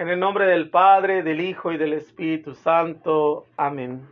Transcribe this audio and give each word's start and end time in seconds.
En 0.00 0.08
el 0.08 0.18
nombre 0.18 0.46
del 0.46 0.70
Padre, 0.70 1.22
del 1.22 1.42
Hijo 1.42 1.72
y 1.72 1.76
del 1.76 1.92
Espíritu 1.92 2.54
Santo. 2.54 3.44
Amén. 3.58 4.08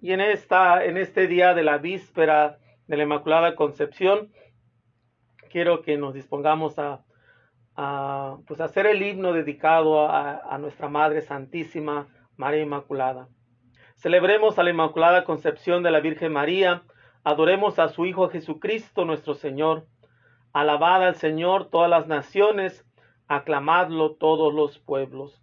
Y 0.00 0.10
en, 0.10 0.20
esta, 0.20 0.84
en 0.84 0.96
este 0.96 1.28
día 1.28 1.54
de 1.54 1.62
la 1.62 1.78
víspera 1.78 2.58
de 2.88 2.96
la 2.96 3.04
Inmaculada 3.04 3.54
Concepción, 3.54 4.32
quiero 5.52 5.82
que 5.82 5.98
nos 5.98 6.14
dispongamos 6.14 6.80
a, 6.80 7.04
pues 8.48 8.60
hacer 8.60 8.86
el 8.86 9.02
himno 9.02 9.32
dedicado 9.32 10.08
a, 10.08 10.52
a 10.52 10.58
nuestra 10.58 10.88
Madre 10.88 11.20
Santísima, 11.20 12.08
María 12.36 12.62
Inmaculada. 12.62 13.28
Celebremos 13.94 14.58
a 14.58 14.64
la 14.64 14.70
Inmaculada 14.70 15.22
Concepción 15.22 15.84
de 15.84 15.92
la 15.92 16.00
Virgen 16.00 16.32
María, 16.32 16.82
adoremos 17.22 17.78
a 17.78 17.86
su 17.86 18.04
Hijo 18.04 18.28
Jesucristo 18.30 19.04
nuestro 19.04 19.34
Señor. 19.34 19.86
Alabad 20.52 21.06
al 21.06 21.14
Señor 21.14 21.70
todas 21.70 21.88
las 21.88 22.08
naciones, 22.08 22.84
aclamadlo 23.28 24.16
todos 24.16 24.52
los 24.52 24.78
pueblos. 24.78 25.42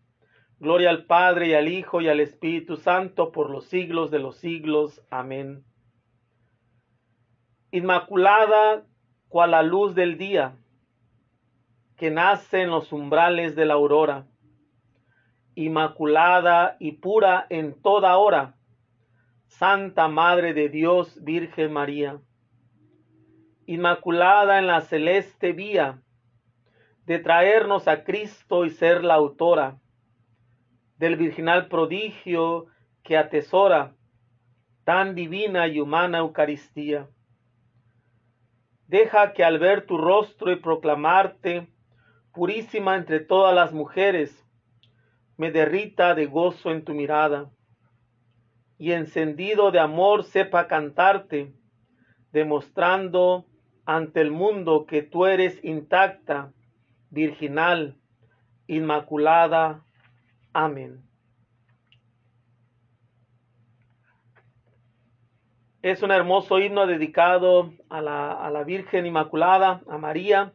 Gloria 0.59 0.89
al 0.89 1.05
Padre 1.05 1.49
y 1.49 1.53
al 1.53 1.67
Hijo 1.67 2.01
y 2.01 2.09
al 2.09 2.19
Espíritu 2.19 2.75
Santo 2.75 3.31
por 3.31 3.49
los 3.49 3.65
siglos 3.65 4.11
de 4.11 4.19
los 4.19 4.35
siglos. 4.37 5.01
Amén. 5.09 5.63
Inmaculada 7.71 8.85
cual 9.29 9.51
la 9.51 9.63
luz 9.63 9.95
del 9.95 10.17
día, 10.17 10.57
que 11.95 12.11
nace 12.11 12.63
en 12.63 12.71
los 12.71 12.91
umbrales 12.91 13.55
de 13.55 13.65
la 13.65 13.75
aurora, 13.75 14.27
inmaculada 15.55 16.77
y 16.79 16.93
pura 16.93 17.45
en 17.49 17.79
toda 17.81 18.17
hora, 18.17 18.55
Santa 19.47 20.07
Madre 20.07 20.53
de 20.53 20.69
Dios, 20.69 21.23
Virgen 21.23 21.73
María, 21.73 22.19
inmaculada 23.65 24.57
en 24.57 24.67
la 24.67 24.81
celeste 24.81 25.53
vía, 25.53 26.01
de 27.09 27.17
traernos 27.17 27.87
a 27.87 28.03
Cristo 28.03 28.65
y 28.65 28.69
ser 28.69 29.03
la 29.03 29.15
autora 29.15 29.79
del 30.97 31.15
virginal 31.15 31.67
prodigio 31.67 32.67
que 33.01 33.17
atesora 33.17 33.95
tan 34.83 35.15
divina 35.15 35.67
y 35.67 35.79
humana 35.79 36.19
Eucaristía. 36.19 37.09
Deja 38.85 39.33
que 39.33 39.43
al 39.43 39.57
ver 39.57 39.87
tu 39.87 39.97
rostro 39.97 40.51
y 40.51 40.57
proclamarte 40.57 41.67
purísima 42.31 42.95
entre 42.95 43.21
todas 43.21 43.55
las 43.55 43.73
mujeres, 43.73 44.45
me 45.35 45.49
derrita 45.49 46.13
de 46.13 46.27
gozo 46.27 46.69
en 46.69 46.83
tu 46.83 46.93
mirada, 46.93 47.49
y 48.77 48.91
encendido 48.91 49.71
de 49.71 49.79
amor 49.79 50.25
sepa 50.25 50.67
cantarte, 50.67 51.55
demostrando 52.31 53.47
ante 53.85 54.21
el 54.21 54.29
mundo 54.29 54.85
que 54.85 55.01
tú 55.01 55.25
eres 55.25 55.59
intacta, 55.63 56.53
virginal, 57.09 57.95
inmaculada. 58.67 59.83
Amén. 60.53 61.03
Es 65.81 66.03
un 66.03 66.11
hermoso 66.11 66.59
himno 66.59 66.87
dedicado 66.87 67.73
a 67.89 68.01
la, 68.01 68.33
a 68.33 68.51
la, 68.51 68.63
Virgen 68.63 69.05
Inmaculada, 69.05 69.81
a 69.87 69.97
María, 69.97 70.53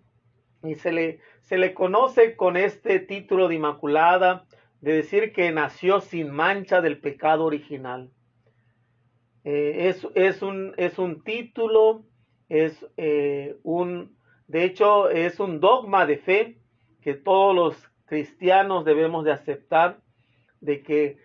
y 0.63 0.75
se 0.75 0.93
le, 0.93 1.21
se 1.41 1.57
le 1.57 1.73
conoce 1.73 2.37
con 2.37 2.59
este 2.59 3.01
título 3.01 3.49
de 3.49 3.55
Inmaculada, 3.55 4.45
de 4.83 4.93
decir 4.93 5.33
que 5.33 5.51
nació 5.51 6.03
sin 6.03 6.31
mancha 6.31 6.83
del 6.83 6.99
pecado 6.99 7.47
original. 7.47 8.11
Eh, 9.45 9.89
es, 9.89 10.07
es, 10.15 10.43
un, 10.43 10.75
es, 10.77 10.99
un, 10.99 11.23
título, 11.23 12.05
es 12.51 12.87
eh, 12.99 13.57
un, 13.63 14.17
de 14.47 14.65
hecho, 14.65 15.09
es 15.09 15.41
un 15.41 15.61
dogma 15.61 16.07
de 16.07 16.19
fe 16.19 16.59
que 17.01 17.15
todos 17.15 17.55
los 17.55 17.91
cristianos 18.07 18.85
debemos 18.85 19.25
de 19.25 19.33
aceptar, 19.33 20.01
de 20.61 20.83
que 20.83 21.19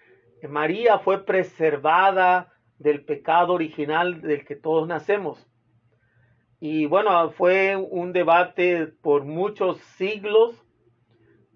María 0.47 0.99
fue 0.99 1.25
preservada 1.25 2.53
del 2.77 3.03
pecado 3.03 3.53
original 3.53 4.21
del 4.21 4.45
que 4.45 4.55
todos 4.55 4.87
nacemos. 4.87 5.45
Y 6.61 6.85
bueno, 6.85 7.31
fue 7.31 7.75
un 7.75 8.11
debate 8.13 8.87
por 8.87 9.25
muchos 9.25 9.79
siglos 9.97 10.65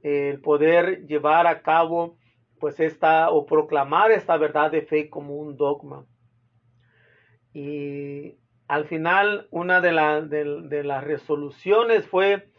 el 0.02 0.42
poder 0.42 1.06
llevar 1.08 1.48
a 1.48 1.62
cabo 1.62 2.18
pues 2.60 2.80
esta 2.80 3.30
o 3.30 3.46
proclamar 3.46 4.12
esta 4.12 4.38
verdad 4.38 4.72
de 4.72 4.84
fe 4.84 5.10
como 5.10 5.36
un 5.36 5.58
dogma. 5.58 6.06
Y 7.54 8.38
al 8.74 8.86
final 8.86 9.48
una 9.52 9.82
de, 9.82 9.92
de, 10.28 10.62
de 10.68 10.84
las 10.84 11.04
resoluciones 11.04 12.08
fue 12.08 12.50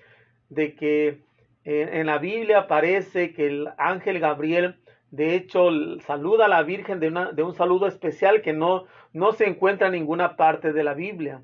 de 0.48 0.74
que 0.74 1.24
en, 1.64 1.88
en, 1.88 2.06
la 2.06 2.18
Biblia 2.18 2.60
aparece 2.60 3.32
que 3.32 3.46
el 3.46 3.68
ángel 3.78 4.20
Gabriel 4.20 4.76
de 5.10 5.34
hecho 5.34 5.70
saluda 6.06 6.46
a 6.46 6.48
la 6.48 6.62
Virgen 6.62 7.00
de 7.00 7.42
un 7.42 7.54
saludo 7.54 7.86
especial 7.86 8.42
que 8.42 8.52
no, 8.52 8.84
no 9.12 9.32
se 9.32 9.46
encuentra 9.46 9.88
en 9.88 9.94
ninguna 9.94 10.36
parte 10.36 10.72
de 10.72 10.84
la 10.84 10.94
Biblia, 10.94 11.42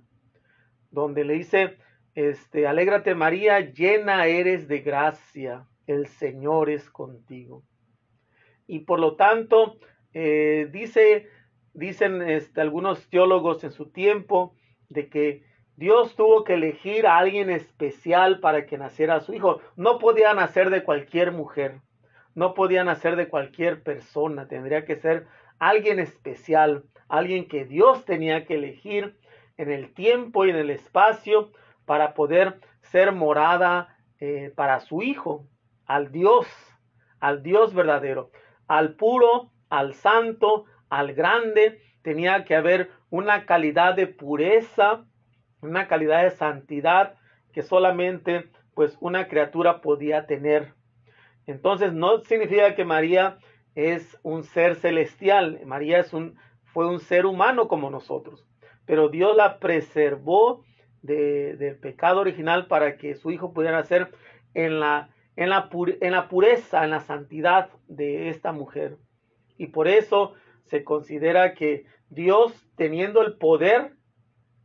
donde 0.90 1.24
le 1.24 1.34
dice, 1.34 1.78
este, 2.14 2.66
alégrate 2.66 3.14
María, 3.14 3.60
llena 3.60 4.26
eres 4.26 4.68
de 4.68 4.80
gracia 4.80 5.66
el 5.86 6.06
Señor 6.06 6.70
es 6.70 6.88
contigo. 6.90 7.64
Y 8.66 8.80
por 8.80 9.00
lo 9.00 9.16
tanto, 9.16 9.78
eh, 10.14 10.68
dice, 10.70 11.28
dicen 11.72 12.22
este, 12.22 12.60
algunos 12.60 13.08
teólogos 13.08 13.64
en 13.64 13.72
su 13.72 13.90
tiempo 13.90 14.54
de 14.90 15.08
que 15.08 15.42
Dios 15.76 16.14
tuvo 16.14 16.44
que 16.44 16.54
elegir 16.54 17.06
a 17.06 17.16
alguien 17.16 17.48
especial 17.48 18.40
para 18.40 18.66
que 18.66 18.76
naciera 18.76 19.20
su 19.20 19.32
hijo. 19.32 19.60
No 19.76 19.98
podía 19.98 20.34
nacer 20.34 20.68
de 20.68 20.84
cualquier 20.84 21.32
mujer, 21.32 21.80
no 22.34 22.52
podía 22.52 22.84
nacer 22.84 23.16
de 23.16 23.28
cualquier 23.28 23.82
persona, 23.82 24.46
tendría 24.46 24.84
que 24.84 24.96
ser 24.96 25.26
alguien 25.58 25.98
especial, 25.98 26.84
alguien 27.08 27.48
que 27.48 27.64
Dios 27.64 28.04
tenía 28.04 28.44
que 28.44 28.56
elegir 28.56 29.16
en 29.56 29.70
el 29.70 29.94
tiempo 29.94 30.44
y 30.44 30.50
en 30.50 30.56
el 30.56 30.70
espacio 30.70 31.50
para 31.86 32.12
poder 32.12 32.60
ser 32.82 33.12
morada 33.12 33.96
eh, 34.18 34.52
para 34.54 34.80
su 34.80 35.02
hijo 35.02 35.46
al 35.86 36.12
Dios, 36.12 36.46
al 37.20 37.42
Dios 37.42 37.74
verdadero, 37.74 38.30
al 38.68 38.94
puro, 38.94 39.50
al 39.70 39.94
santo, 39.94 40.66
al 40.88 41.14
grande, 41.14 41.80
tenía 42.02 42.44
que 42.44 42.54
haber 42.54 42.90
una 43.10 43.46
calidad 43.46 43.94
de 43.94 44.06
pureza, 44.06 45.04
una 45.60 45.88
calidad 45.88 46.22
de 46.22 46.30
santidad 46.30 47.14
que 47.52 47.62
solamente 47.62 48.48
pues 48.74 48.96
una 49.00 49.28
criatura 49.28 49.80
podía 49.80 50.26
tener. 50.26 50.74
Entonces 51.46 51.92
no 51.92 52.20
significa 52.20 52.74
que 52.74 52.84
María 52.84 53.38
es 53.74 54.18
un 54.22 54.44
ser 54.44 54.76
celestial, 54.76 55.60
María 55.64 55.98
es 55.98 56.12
un, 56.12 56.36
fue 56.64 56.86
un 56.86 57.00
ser 57.00 57.26
humano 57.26 57.68
como 57.68 57.90
nosotros, 57.90 58.46
pero 58.86 59.08
Dios 59.08 59.36
la 59.36 59.58
preservó 59.58 60.64
de, 61.02 61.56
del 61.56 61.76
pecado 61.76 62.20
original 62.20 62.66
para 62.66 62.96
que 62.96 63.14
su 63.14 63.30
hijo 63.30 63.52
pudiera 63.52 63.82
ser 63.84 64.10
en 64.54 64.80
la 64.80 65.10
en 65.36 65.48
la, 65.48 65.70
en 65.72 66.12
la 66.12 66.28
pureza, 66.28 66.84
en 66.84 66.90
la 66.90 67.00
santidad 67.00 67.70
de 67.88 68.28
esta 68.28 68.52
mujer. 68.52 68.98
Y 69.56 69.68
por 69.68 69.88
eso 69.88 70.34
se 70.70 70.84
considera 70.84 71.54
que 71.54 71.84
Dios 72.08 72.52
teniendo 72.76 73.22
el 73.22 73.36
poder, 73.36 73.92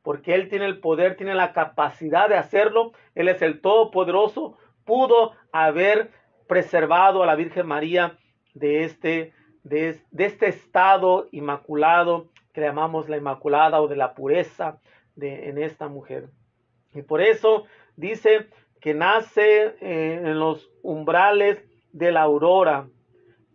porque 0.04 0.36
Él 0.36 0.50
tiene 0.50 0.66
el 0.66 0.80
poder, 0.80 1.18
tiene 1.18 1.34
la 1.34 1.52
capacidad 1.52 2.30
de 2.30 2.38
hacerlo, 2.38 2.94
Él 3.16 3.28
es 3.28 3.42
el 3.42 3.60
Todopoderoso, 3.60 4.58
pudo 4.86 5.34
haber 5.52 6.12
preservado 6.48 7.24
a 7.24 7.26
la 7.26 7.36
Virgen 7.36 7.66
María 7.66 8.18
de 8.54 8.84
este, 8.84 9.34
de, 9.64 10.00
este 10.18 10.48
estado 10.48 11.28
inmaculado 11.32 12.30
que 12.54 12.62
llamamos 12.62 13.10
la 13.10 13.18
Inmaculada 13.18 13.82
o 13.82 13.88
de 13.88 13.98
la 13.98 14.14
pureza 14.14 14.80
de, 15.16 15.50
en 15.50 15.58
esta 15.58 15.88
mujer. 15.88 16.30
Y 16.94 17.02
por 17.02 17.22
eso 17.22 17.66
dice 17.98 18.48
que 18.80 18.94
nace 18.94 19.76
eh, 19.82 20.22
en 20.24 20.40
los 20.40 20.70
umbrales 20.84 21.66
de 21.92 22.12
la 22.12 22.22
aurora, 22.22 22.88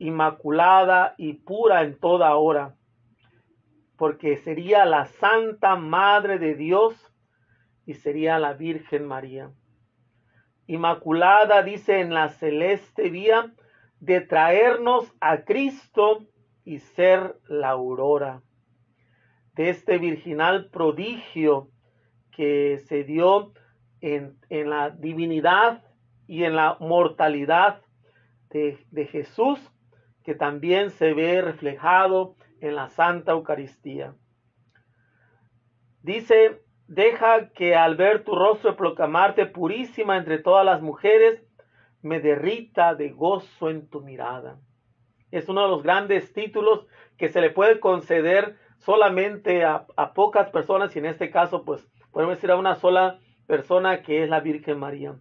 inmaculada 0.01 1.15
y 1.19 1.35
pura 1.35 1.83
en 1.83 1.97
toda 2.01 2.35
hora, 2.35 2.75
porque 3.97 4.39
sería 4.39 4.85
la 4.87 5.05
Santa 5.07 5.77
Madre 5.77 6.39
de 6.39 6.55
Dios 6.57 6.95
y 7.87 7.95
sería 7.95 8.39
la 8.39 8.55
Virgen 8.55 9.07
María. 9.07 9.53
Inmaculada 10.67 11.63
dice 11.63 12.01
en 12.01 12.15
la 12.15 12.31
celeste 12.31 13.11
vía 13.11 13.53
de 14.01 14.21
traernos 14.23 15.15
a 15.21 15.45
Cristo 15.45 16.27
y 16.65 16.79
ser 16.79 17.37
la 17.47 17.71
aurora 17.71 18.43
de 19.55 19.69
este 19.69 19.99
virginal 19.99 20.71
prodigio 20.71 21.69
que 22.31 22.79
se 22.87 23.05
dio 23.05 23.53
en, 24.01 24.39
en 24.49 24.71
la 24.71 24.91
divinidad 24.91 25.85
y 26.27 26.45
en 26.45 26.57
la 26.57 26.79
mortalidad 26.81 27.83
de, 28.51 28.79
de 28.91 29.07
Jesús, 29.07 29.59
que 30.25 30.35
también 30.35 30.91
se 30.91 31.15
ve 31.15 31.41
reflejado 31.43 32.37
en 32.61 32.77
la 32.77 32.89
Santa 32.89 33.33
Eucaristía. 33.33 34.15
Dice, 36.03 36.63
deja 36.87 37.51
que 37.51 37.75
al 37.77 37.97
ver 37.97 38.25
tu 38.25 38.35
rostro 38.35 38.77
proclamarte 38.77 39.47
purísima 39.47 40.17
entre 40.17 40.39
todas 40.39 40.65
las 40.65 40.83
mujeres, 40.83 41.43
me 42.03 42.21
derrita 42.21 42.95
de 42.95 43.11
gozo 43.11 43.71
en 43.71 43.89
tu 43.89 44.01
mirada. 44.01 44.59
Es 45.31 45.49
uno 45.49 45.63
de 45.63 45.69
los 45.69 45.83
grandes 45.83 46.33
títulos 46.33 46.87
que 47.17 47.29
se 47.29 47.41
le 47.41 47.51
puede 47.51 47.79
conceder 47.79 48.57
solamente 48.79 49.65
a, 49.65 49.87
pocas 50.15 50.51
personas 50.51 50.95
y 50.97 50.99
en 50.99 51.07
este 51.07 51.31
caso 51.31 51.65
pues 51.65 51.87
podemos 52.11 52.37
decir 52.37 52.51
a 52.51 52.57
una 52.57 52.75
sola 52.77 53.21
persona 53.47 54.03
que 54.03 54.25
es 54.25 54.31
la 54.31 54.41
Virgen 54.41 54.79
María. 54.79 55.15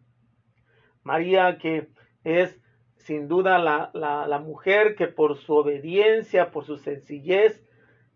María 1.04 1.58
que 1.58 1.90
es 2.24 2.60
sin 3.00 3.28
duda 3.28 3.58
la, 3.58 3.92
la, 3.94 4.40
mujer 4.40 4.96
que 4.96 5.08
por 5.08 5.38
su 5.38 5.56
obediencia, 5.56 6.52
por 6.52 6.66
su 6.66 6.78
sencillez, 6.78 7.64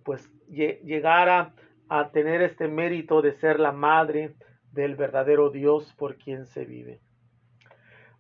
pues 0.03 0.29
llegara 0.47 1.53
a 1.89 2.09
tener 2.11 2.41
este 2.41 2.67
mérito 2.67 3.21
de 3.21 3.33
ser 3.33 3.59
la 3.59 3.71
madre 3.71 4.35
del 4.71 4.95
verdadero 4.95 5.49
Dios 5.49 5.93
por 5.97 6.17
quien 6.17 6.45
se 6.45 6.65
vive. 6.65 6.99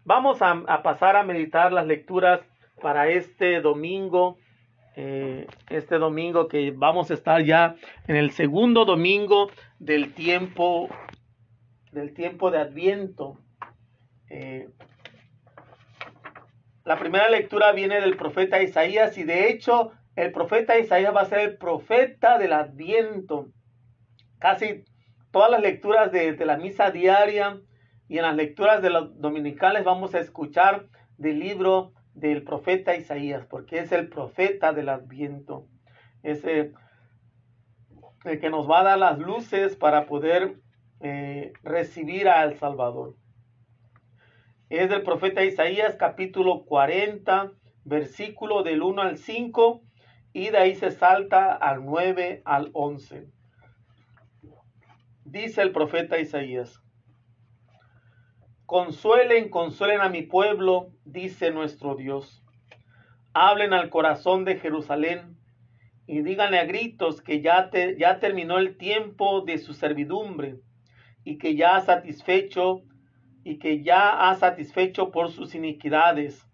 Vamos 0.05 0.41
a, 0.41 0.83
pasar 0.83 1.15
a 1.15 1.23
meditar 1.23 1.71
las 1.71 1.85
lecturas 1.85 2.41
para 2.81 3.09
este 3.09 3.61
domingo, 3.61 4.37
eh, 4.95 5.47
este 5.69 5.97
domingo 5.97 6.47
que 6.47 6.71
vamos 6.71 7.09
a 7.09 7.13
estar 7.13 7.43
ya 7.43 7.75
en 8.07 8.15
el 8.15 8.31
segundo 8.31 8.85
domingo 8.85 9.49
del 9.79 10.13
tiempo, 10.13 10.89
del 11.91 12.13
tiempo 12.13 12.51
de 12.51 12.59
Adviento. 12.59 13.39
Eh, 14.29 14.69
la 16.85 16.99
primera 16.99 17.29
lectura 17.29 17.71
viene 17.71 18.01
del 18.01 18.17
profeta 18.17 18.61
Isaías 18.61 19.17
y 19.17 19.23
de 19.23 19.49
hecho 19.49 19.91
el 20.15 20.31
profeta 20.31 20.77
Isaías 20.77 21.15
va 21.15 21.21
a 21.21 21.25
ser 21.25 21.39
el 21.39 21.57
profeta 21.57 22.37
del 22.37 22.53
Adviento. 22.53 23.47
Casi 24.37 24.83
todas 25.31 25.49
las 25.49 25.61
lecturas 25.61 26.11
de, 26.11 26.35
la 26.45 26.57
misa 26.57 26.91
diaria 26.91 27.59
y 28.09 28.17
en 28.17 28.23
las 28.23 28.35
lecturas 28.35 28.81
de 28.81 28.89
los 28.89 29.19
dominicales 29.19 29.85
vamos 29.85 30.13
a 30.13 30.19
escuchar 30.19 30.87
del 31.17 31.39
libro 31.39 31.93
del 32.13 32.43
profeta 32.43 32.95
Isaías, 32.95 33.45
porque 33.47 33.79
es 33.79 33.91
el 33.91 34.09
profeta 34.09 34.73
del 34.73 34.89
Adviento. 34.89 35.67
Es 36.21 36.43
el 36.43 36.73
que 38.23 38.49
nos 38.49 38.69
va 38.69 38.81
a 38.81 38.83
dar 38.83 38.97
las 38.99 39.17
luces 39.19 39.75
para 39.77 40.05
poder 40.05 40.57
eh, 40.99 41.53
recibir 41.63 42.27
al 42.27 42.59
Salvador 42.59 43.15
es 44.69 44.89
del 44.89 45.03
profeta 45.03 45.43
Isaías 45.43 45.95
capítulo 45.95 46.65
40, 46.65 47.51
versículo 47.83 48.63
del 48.63 48.81
1 48.81 49.01
al 49.01 49.17
5 49.17 49.81
y 50.33 50.49
de 50.49 50.57
ahí 50.57 50.75
se 50.75 50.91
salta 50.91 51.53
al 51.53 51.85
9 51.85 52.41
al 52.45 52.71
11. 52.73 53.27
Dice 55.25 55.61
el 55.61 55.71
profeta 55.71 56.19
Isaías, 56.19 56.81
Consuelen, 58.65 59.49
consuelen 59.49 60.01
a 60.01 60.09
mi 60.09 60.23
pueblo, 60.23 60.91
dice 61.05 61.51
nuestro 61.51 61.95
Dios. 61.95 62.43
Hablen 63.33 63.73
al 63.73 63.89
corazón 63.89 64.45
de 64.45 64.57
Jerusalén 64.57 65.37
y 66.07 66.21
díganle 66.21 66.59
a 66.59 66.65
gritos 66.65 67.21
que 67.21 67.41
ya, 67.41 67.69
te, 67.69 67.97
ya 67.97 68.19
terminó 68.19 68.57
el 68.57 68.77
tiempo 68.77 69.41
de 69.41 69.57
su 69.59 69.73
servidumbre 69.73 70.55
y 71.23 71.37
que 71.37 71.55
ya 71.55 71.75
ha 71.75 71.81
satisfecho 71.81 72.83
y 73.43 73.59
que 73.59 73.83
ya 73.83 74.29
ha 74.29 74.35
satisfecho 74.35 75.11
por 75.11 75.31
sus 75.31 75.55
iniquidades, 75.55 76.47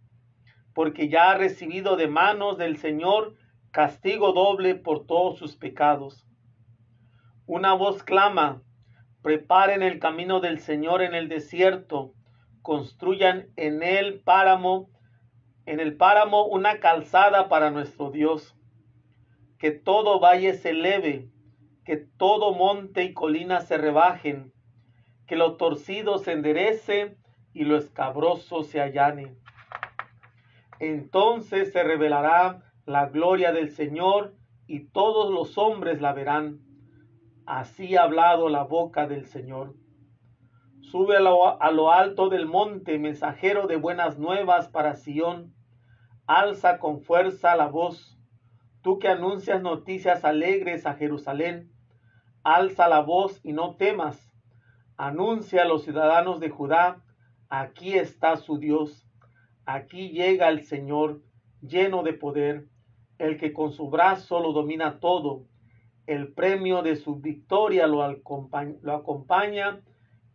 porque 0.73 1.09
ya 1.09 1.31
ha 1.31 1.37
recibido 1.37 1.95
de 1.95 2.07
manos 2.07 2.57
del 2.57 2.77
Señor 2.77 3.35
castigo 3.71 4.33
doble 4.33 4.75
por 4.75 5.05
todos 5.05 5.37
sus 5.37 5.55
pecados. 5.55 6.25
Una 7.45 7.73
voz 7.73 8.03
clama, 8.03 8.63
preparen 9.21 9.83
el 9.83 9.99
camino 9.99 10.39
del 10.39 10.59
Señor 10.59 11.01
en 11.01 11.13
el 11.13 11.29
desierto, 11.29 12.13
construyan 12.61 13.49
en 13.55 13.83
el 13.83 14.21
páramo, 14.21 14.89
en 15.65 15.79
el 15.79 15.95
páramo 15.97 16.45
una 16.45 16.79
calzada 16.79 17.49
para 17.49 17.71
nuestro 17.71 18.11
Dios. 18.11 18.55
Que 19.57 19.71
todo 19.71 20.19
valle 20.19 20.53
se 20.53 20.69
eleve, 20.69 21.29
que 21.83 21.97
todo 21.97 22.53
monte 22.53 23.03
y 23.03 23.13
colina 23.13 23.61
se 23.61 23.77
rebajen, 23.77 24.53
que 25.29 25.35
lo 25.35 25.57
torcido 25.57 26.17
se 26.17 26.31
enderece 26.31 27.15
y 27.53 27.63
lo 27.63 27.77
escabroso 27.77 28.63
se 28.63 28.81
allane. 28.81 29.37
Entonces 30.79 31.71
se 31.71 31.83
revelará 31.83 32.63
la 32.87 33.09
gloria 33.09 33.51
del 33.51 33.69
Señor 33.69 34.33
y 34.65 34.87
todos 34.87 35.31
los 35.31 35.59
hombres 35.59 36.01
la 36.01 36.13
verán. 36.13 36.61
Así 37.45 37.95
ha 37.95 38.05
hablado 38.05 38.49
la 38.49 38.63
boca 38.63 39.05
del 39.05 39.27
Señor. 39.27 39.75
Sube 40.81 41.17
a 41.17 41.19
lo, 41.19 41.91
alto 41.91 42.29
del 42.29 42.47
monte, 42.47 42.97
mensajero 42.97 43.67
de 43.67 43.75
buenas 43.75 44.17
nuevas 44.17 44.67
para 44.67 44.95
Sión. 44.95 45.53
Alza 46.25 46.79
con 46.79 47.01
fuerza 47.01 47.55
la 47.55 47.67
voz. 47.67 48.17
Tú 48.81 48.97
que 48.97 49.09
anuncias 49.09 49.61
noticias 49.61 50.25
alegres 50.25 50.87
a 50.87 50.95
Jerusalén. 50.95 51.71
Alza 52.43 52.87
la 52.87 53.01
voz 53.01 53.39
y 53.43 53.53
no 53.53 53.75
temas 53.75 54.28
Anuncia 55.01 55.61
a 55.61 55.65
los 55.65 55.85
ciudadanos 55.85 56.41
de 56.41 56.49
Judá, 56.49 57.01
aquí 57.47 57.93
está 57.93 58.35
su 58.35 58.57
Dios, 58.57 59.07
aquí 59.63 60.09
llega 60.09 60.49
el 60.49 60.65
Señor 60.65 61.21
lleno 61.61 62.03
de 62.03 62.11
poder, 62.11 62.67
el 63.17 63.37
que 63.37 63.53
con 63.53 63.71
su 63.71 63.89
brazo 63.89 64.41
lo 64.41 64.51
domina 64.51 64.99
todo, 64.99 65.45
el 66.05 66.33
premio 66.33 66.81
de 66.81 66.97
su 66.97 67.15
victoria 67.15 67.87
lo, 67.87 68.03
acompaña, 68.03 69.79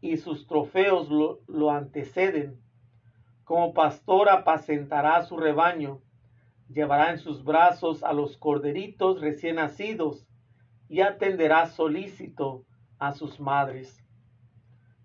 y 0.01 0.17
sus 0.17 0.47
trofeos 0.47 1.11
lo, 1.11 1.41
lo 1.47 1.71
anteceden. 1.71 2.59
Como 3.45 3.75
pastor 3.75 4.31
apacentará 4.31 5.23
su 5.25 5.37
rebaño, 5.37 6.01
llevará 6.71 7.11
en 7.11 7.19
sus 7.19 7.45
brazos 7.45 8.03
a 8.03 8.15
los 8.15 8.39
corderitos 8.39 9.21
recién 9.21 9.57
nacidos 9.57 10.27
y 10.89 11.03
atenderá 11.03 11.67
solícito 11.67 12.65
a 12.99 13.13
sus 13.13 13.39
madres. 13.39 14.04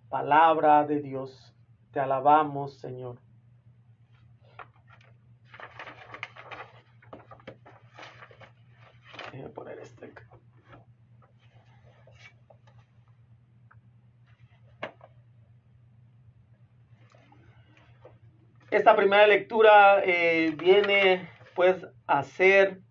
Palabra 0.10 0.86
de 0.86 1.02
Dios. 1.02 1.54
Te 1.92 2.00
alabamos, 2.00 2.80
Señor. 2.80 3.18
poner 9.54 9.80
este. 9.80 10.14
Esta 18.72 18.96
primera 18.96 19.26
lectura 19.26 20.04
eh, 20.04 20.54
viene 20.58 21.30
pues 21.56 21.88
a 22.06 22.24
ser 22.24 22.82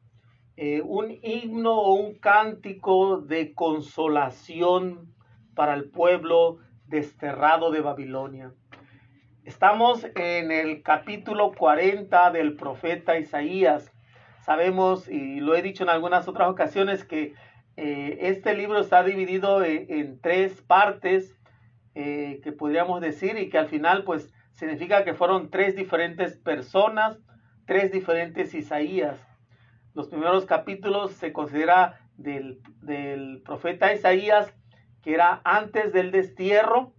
eh, 0.56 0.82
un 0.84 1.18
himno 1.22 1.72
o 1.72 1.94
un 1.94 2.14
cántico 2.14 3.18
de 3.18 3.54
consolación 3.54 5.14
para 5.54 5.74
el 5.74 5.90
pueblo 5.90 6.58
desterrado 6.88 7.70
de 7.70 7.80
Babilonia. 7.80 8.52
Estamos 9.44 10.06
en 10.14 10.50
el 10.50 10.82
capítulo 10.82 11.52
40 11.52 12.30
del 12.32 12.56
profeta 12.56 13.18
Isaías. 13.18 13.92
Sabemos, 14.44 15.08
y 15.08 15.40
lo 15.40 15.54
he 15.54 15.62
dicho 15.62 15.84
en 15.84 15.90
algunas 15.90 16.28
otras 16.28 16.48
ocasiones, 16.48 17.04
que 17.04 17.34
eh, 17.76 18.18
este 18.22 18.54
libro 18.54 18.80
está 18.80 19.02
dividido 19.04 19.62
en, 19.62 20.18
tres 20.20 20.60
partes 20.62 21.38
eh, 21.94 22.40
que 22.42 22.52
podríamos 22.52 23.00
decir 23.00 23.38
y 23.38 23.50
que 23.50 23.58
al 23.58 23.68
final 23.68 24.04
pues 24.04 24.32
significa 24.54 25.04
que 25.04 25.14
fueron 25.14 25.50
tres 25.50 25.76
diferentes 25.76 26.36
personas, 26.36 27.18
tres 27.66 27.92
diferentes 27.92 28.54
Isaías. 28.54 29.18
Los 29.94 30.08
primeros 30.08 30.46
capítulos 30.46 31.12
se 31.12 31.32
considera 31.32 32.00
del, 32.16 32.60
del 32.82 33.42
profeta 33.44 33.92
Isaías 33.92 34.54
que 35.02 35.14
era 35.14 35.40
antes 35.44 35.92
del 35.92 36.10
destierro 36.10 36.92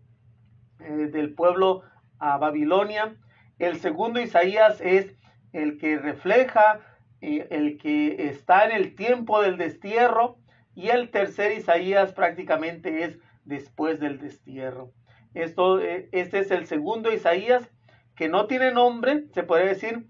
eh, 0.79 1.09
del 1.11 1.33
pueblo 1.33 1.83
a 2.19 2.37
Babilonia. 2.37 3.15
El 3.57 3.79
segundo 3.79 4.21
Isaías 4.21 4.79
es 4.79 5.13
el 5.51 5.77
que 5.77 5.97
refleja, 5.97 6.79
eh, 7.21 7.47
el 7.49 7.77
que 7.77 8.29
está 8.29 8.65
en 8.65 8.71
el 8.71 8.95
tiempo 8.95 9.41
del 9.41 9.57
destierro. 9.57 10.37
Y 10.75 10.89
el 10.89 11.09
tercer 11.09 11.51
Isaías 11.51 12.13
prácticamente 12.13 13.03
es 13.03 13.19
después 13.43 13.99
del 13.99 14.19
destierro. 14.19 14.93
Esto, 15.33 15.81
eh, 15.81 16.07
este 16.13 16.39
es 16.39 16.51
el 16.51 16.65
segundo 16.65 17.11
Isaías 17.11 17.69
que 18.15 18.29
no 18.29 18.47
tiene 18.47 18.71
nombre, 18.71 19.25
se 19.33 19.43
puede 19.43 19.67
decir, 19.67 20.07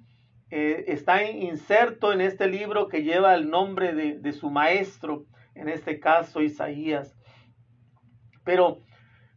está 0.50 1.24
inserto 1.24 2.12
en 2.12 2.22
este 2.22 2.48
libro 2.48 2.88
que 2.88 3.04
lleva 3.04 3.36
el 3.36 3.52
nombre 3.52 3.94
de, 3.94 4.18
de 4.18 4.34
su 4.34 4.50
maestro, 4.50 5.28
en 5.54 5.70
este 5.70 6.00
caso 6.00 6.42
Isaías. 6.42 7.19
Pero, 8.44 8.80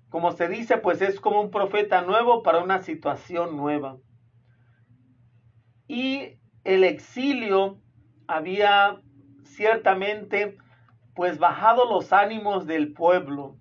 como 0.09 0.32
se 0.32 0.49
dice, 0.49 0.78
pues 0.78 1.02
es 1.02 1.21
como 1.21 1.40
un 1.40 1.50
profeta 1.50 2.02
nuevo 2.02 2.42
para 2.42 2.62
una 2.62 2.80
situación 2.82 3.56
nueva. 3.56 3.99
Y 5.88 6.38
el 6.64 6.85
exilio 6.85 7.78
había 8.26 9.00
ciertamente 9.44 10.56
pues 11.14 11.38
bajado 11.38 11.85
los 11.85 12.12
ánimos 12.12 12.66
del 12.66 12.92
pueblo. 12.92 13.56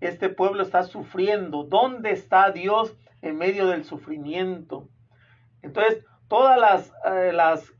este 0.00 0.28
pueblo 0.28 0.62
está 0.62 0.84
sufriendo? 0.84 1.64
¿Dónde 1.64 2.12
está 2.12 2.50
Dios 2.50 2.96
en 3.20 3.36
medio 3.36 3.66
del 3.66 3.84
sufrimiento? 3.84 4.88
Entonces, 5.62 6.04
todas 6.28 6.58
las, 6.58 6.92
eh, 7.04 7.32
las 7.32 7.72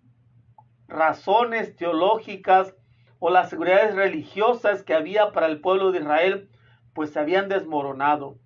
razones 0.88 1.76
teológicas 1.76 2.74
o 3.20 3.30
las 3.30 3.50
seguridades 3.50 3.94
religiosas 3.94 4.82
que 4.82 4.94
había 4.94 5.32
para 5.32 5.46
el 5.46 5.60
pueblo 5.60 5.92
de 5.92 6.00
Israel, 6.00 6.47
pues 6.98 7.12
se 7.12 7.20
habían 7.20 7.48
desmoronado. 7.48 8.40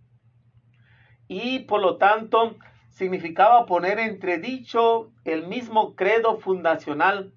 Y 1.27 1.61
por 1.61 1.81
lo 1.81 1.97
tanto, 1.97 2.59
significaba 2.91 3.65
poner 3.65 3.99
entredicho 3.99 5.11
el 5.25 5.47
mismo 5.47 5.97
credo 5.97 6.37
fundacional 6.37 7.33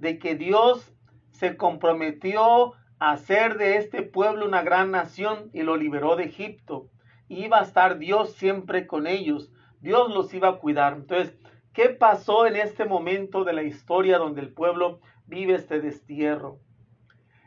de 0.00 0.18
que 0.18 0.34
Dios 0.34 0.92
se 1.30 1.56
comprometió 1.56 2.72
a 2.98 3.12
hacer 3.12 3.58
de 3.58 3.76
este 3.76 4.02
pueblo 4.02 4.44
una 4.44 4.64
gran 4.64 4.90
nación 4.90 5.50
y 5.52 5.62
lo 5.62 5.76
liberó 5.76 6.16
de 6.16 6.24
Egipto. 6.24 6.90
Iba 7.28 7.60
a 7.60 7.62
estar 7.62 8.00
Dios 8.00 8.32
siempre 8.32 8.88
con 8.88 9.06
ellos. 9.06 9.52
Dios 9.80 10.12
los 10.12 10.34
iba 10.34 10.48
a 10.48 10.58
cuidar. 10.58 10.94
Entonces, 10.94 11.38
¿qué 11.74 11.90
pasó 11.90 12.44
en 12.44 12.56
este 12.56 12.86
momento 12.86 13.44
de 13.44 13.52
la 13.52 13.62
historia 13.62 14.18
donde 14.18 14.40
el 14.40 14.52
pueblo 14.52 14.98
vive 15.26 15.54
este 15.54 15.80
destierro? 15.80 16.58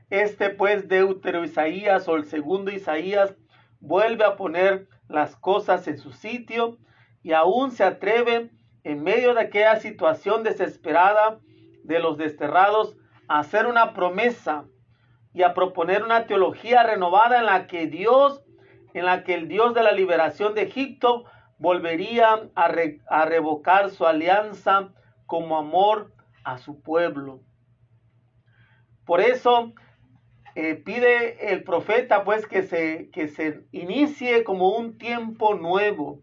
Este 0.09 0.49
pues 0.49 0.87
Deutero 0.87 1.43
Isaías 1.43 2.07
o 2.07 2.15
el 2.15 2.25
segundo 2.25 2.71
Isaías 2.71 3.35
vuelve 3.79 4.23
a 4.23 4.35
poner 4.35 4.87
las 5.07 5.35
cosas 5.35 5.87
en 5.87 5.99
su 5.99 6.11
sitio 6.11 6.77
y 7.21 7.33
aún 7.33 7.71
se 7.71 7.83
atreve 7.83 8.49
en 8.83 9.03
medio 9.03 9.35
de 9.35 9.41
aquella 9.41 9.79
situación 9.79 10.43
desesperada 10.43 11.39
de 11.83 11.99
los 11.99 12.17
desterrados 12.17 12.97
a 13.27 13.39
hacer 13.39 13.67
una 13.67 13.93
promesa 13.93 14.65
y 15.31 15.43
a 15.43 15.53
proponer 15.53 16.03
una 16.03 16.25
teología 16.25 16.81
renovada 16.81 17.39
en 17.39 17.45
la 17.45 17.67
que 17.67 17.85
Dios, 17.85 18.43
en 18.95 19.05
la 19.05 19.23
que 19.23 19.35
el 19.35 19.47
Dios 19.47 19.75
de 19.75 19.83
la 19.83 19.91
liberación 19.91 20.55
de 20.55 20.63
Egipto 20.63 21.25
volvería 21.59 22.49
a, 22.55 22.73
a 23.09 23.25
revocar 23.25 23.91
su 23.91 24.07
alianza 24.07 24.89
como 25.27 25.57
amor 25.57 26.11
a 26.43 26.57
su 26.57 26.81
pueblo. 26.81 27.41
Por 29.05 29.21
eso 29.21 29.73
eh, 30.55 30.75
pide 30.75 31.51
el 31.53 31.63
profeta 31.63 32.23
pues 32.23 32.47
que 32.47 32.63
se, 32.63 33.09
que 33.11 33.27
se 33.27 33.65
inicie 33.71 34.43
como 34.43 34.75
un 34.75 34.97
tiempo 34.97 35.55
nuevo, 35.55 36.21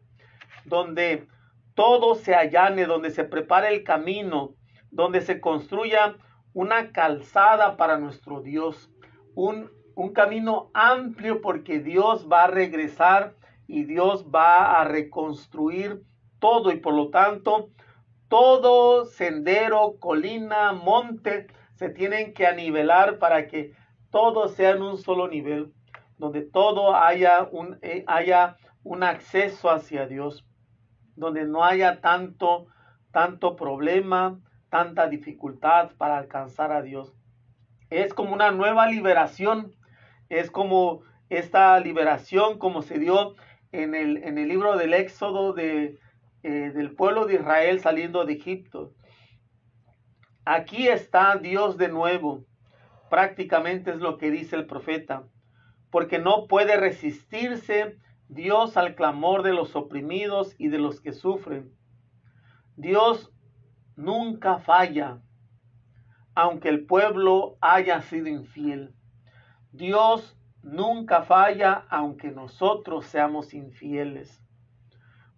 donde 0.64 1.26
todo 1.74 2.14
se 2.14 2.34
allane, 2.34 2.86
donde 2.86 3.10
se 3.10 3.24
prepare 3.24 3.68
el 3.68 3.84
camino, 3.84 4.54
donde 4.90 5.20
se 5.20 5.40
construya 5.40 6.16
una 6.52 6.90
calzada 6.92 7.76
para 7.76 7.98
nuestro 7.98 8.40
Dios, 8.40 8.90
un, 9.34 9.70
un 9.94 10.12
camino 10.12 10.70
amplio 10.74 11.40
porque 11.40 11.80
Dios 11.80 12.28
va 12.30 12.44
a 12.44 12.48
regresar 12.48 13.34
y 13.68 13.84
Dios 13.84 14.26
va 14.34 14.80
a 14.80 14.84
reconstruir 14.84 16.02
todo 16.38 16.70
y 16.70 16.76
por 16.76 16.94
lo 16.94 17.10
tanto 17.10 17.70
todo 18.28 19.04
sendero, 19.04 19.96
colina, 20.00 20.72
monte 20.72 21.46
se 21.74 21.90
tienen 21.90 22.32
que 22.32 22.46
anivelar 22.46 23.18
para 23.18 23.46
que 23.46 23.72
todo 24.16 24.48
sea 24.48 24.70
en 24.70 24.80
un 24.80 24.96
solo 24.96 25.28
nivel, 25.28 25.74
donde 26.16 26.40
todo 26.40 26.96
haya 26.96 27.46
un, 27.52 27.78
eh, 27.82 28.02
haya 28.06 28.56
un 28.82 29.02
acceso 29.02 29.68
hacia 29.68 30.06
Dios, 30.06 30.46
donde 31.16 31.44
no 31.44 31.62
haya 31.62 32.00
tanto, 32.00 32.66
tanto 33.12 33.56
problema, 33.56 34.40
tanta 34.70 35.06
dificultad 35.06 35.90
para 35.98 36.16
alcanzar 36.16 36.72
a 36.72 36.80
Dios. 36.80 37.12
Es 37.90 38.14
como 38.14 38.32
una 38.32 38.50
nueva 38.52 38.86
liberación, 38.86 39.74
es 40.30 40.50
como 40.50 41.02
esta 41.28 41.78
liberación 41.78 42.58
como 42.58 42.80
se 42.80 42.98
dio 42.98 43.34
en 43.70 43.94
el, 43.94 44.16
en 44.24 44.38
el 44.38 44.48
libro 44.48 44.78
del 44.78 44.94
Éxodo 44.94 45.52
de, 45.52 45.98
eh, 46.42 46.72
del 46.74 46.94
pueblo 46.94 47.26
de 47.26 47.34
Israel 47.34 47.80
saliendo 47.80 48.24
de 48.24 48.32
Egipto. 48.32 48.94
Aquí 50.46 50.88
está 50.88 51.36
Dios 51.36 51.76
de 51.76 51.88
nuevo. 51.88 52.46
Prácticamente 53.10 53.90
es 53.90 53.98
lo 53.98 54.18
que 54.18 54.30
dice 54.30 54.56
el 54.56 54.66
profeta. 54.66 55.24
Porque 55.90 56.18
no 56.18 56.46
puede 56.46 56.76
resistirse 56.76 57.96
Dios 58.28 58.76
al 58.76 58.94
clamor 58.94 59.42
de 59.42 59.52
los 59.52 59.76
oprimidos 59.76 60.54
y 60.58 60.68
de 60.68 60.78
los 60.78 61.00
que 61.00 61.12
sufren. 61.12 61.72
Dios 62.76 63.32
nunca 63.94 64.58
falla, 64.58 65.22
aunque 66.34 66.68
el 66.68 66.86
pueblo 66.86 67.56
haya 67.60 68.02
sido 68.02 68.28
infiel. 68.28 68.94
Dios 69.72 70.36
nunca 70.62 71.22
falla, 71.22 71.86
aunque 71.88 72.30
nosotros 72.30 73.06
seamos 73.06 73.54
infieles. 73.54 74.42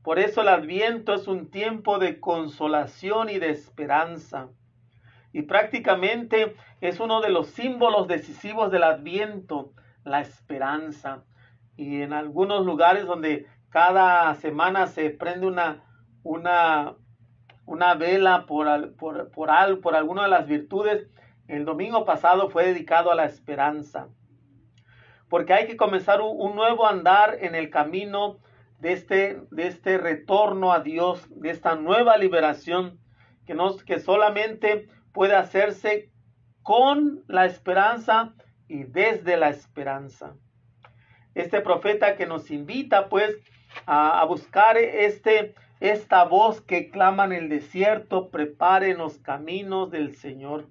Por 0.02 0.18
eso 0.18 0.40
el 0.40 0.48
adviento 0.48 1.12
es 1.12 1.28
un 1.28 1.50
tiempo 1.50 1.98
de 1.98 2.18
consolación 2.18 3.28
y 3.28 3.38
de 3.38 3.50
esperanza. 3.50 4.48
Y 5.32 5.42
prácticamente 5.42 6.56
es 6.80 7.00
uno 7.00 7.20
de 7.20 7.30
los 7.30 7.48
símbolos 7.48 8.08
decisivos 8.08 8.70
del 8.70 8.84
adviento, 8.84 9.72
la 10.04 10.20
esperanza. 10.20 11.24
Y 11.76 12.02
en 12.02 12.12
algunos 12.12 12.64
lugares 12.64 13.06
donde 13.06 13.46
cada 13.70 14.34
semana 14.36 14.86
se 14.86 15.10
prende 15.10 15.46
una, 15.46 15.84
una, 16.22 16.94
una 17.66 17.94
vela 17.94 18.46
por, 18.46 18.94
por, 18.96 19.30
por, 19.30 19.80
por 19.80 19.94
alguna 19.94 20.22
de 20.22 20.28
las 20.28 20.46
virtudes, 20.46 21.08
el 21.48 21.64
domingo 21.64 22.04
pasado 22.04 22.50
fue 22.50 22.66
dedicado 22.66 23.10
a 23.10 23.14
la 23.14 23.24
esperanza. 23.24 24.08
Porque 25.28 25.52
hay 25.52 25.66
que 25.66 25.76
comenzar 25.76 26.20
un, 26.20 26.54
nuevo 26.54 26.86
andar 26.86 27.38
en 27.40 27.54
el 27.54 27.70
camino 27.70 28.38
de 28.78 28.92
este, 28.92 29.40
de 29.50 29.66
este 29.66 29.98
retorno 29.98 30.72
a 30.72 30.80
Dios, 30.80 31.26
de 31.30 31.50
esta 31.50 31.74
nueva 31.74 32.16
liberación 32.16 32.98
que, 33.46 33.54
nos, 33.54 33.82
que 33.82 33.98
solamente 33.98 34.88
puede 35.18 35.34
hacerse 35.34 36.12
con 36.62 37.24
la 37.26 37.44
esperanza 37.44 38.36
y 38.68 38.84
desde 38.84 39.36
la 39.36 39.48
esperanza. 39.48 40.36
Este 41.34 41.60
profeta 41.60 42.14
que 42.14 42.24
nos 42.24 42.52
invita 42.52 43.08
pues 43.08 43.36
a, 43.84 44.24
buscar 44.26 44.78
este, 44.78 45.56
esta 45.80 46.22
voz 46.22 46.60
que 46.60 46.90
clama 46.90 47.24
en 47.24 47.32
el 47.32 47.48
desierto, 47.48 48.30
preparen 48.30 48.98
los 48.98 49.18
caminos 49.18 49.90
del 49.90 50.14
Señor. 50.14 50.68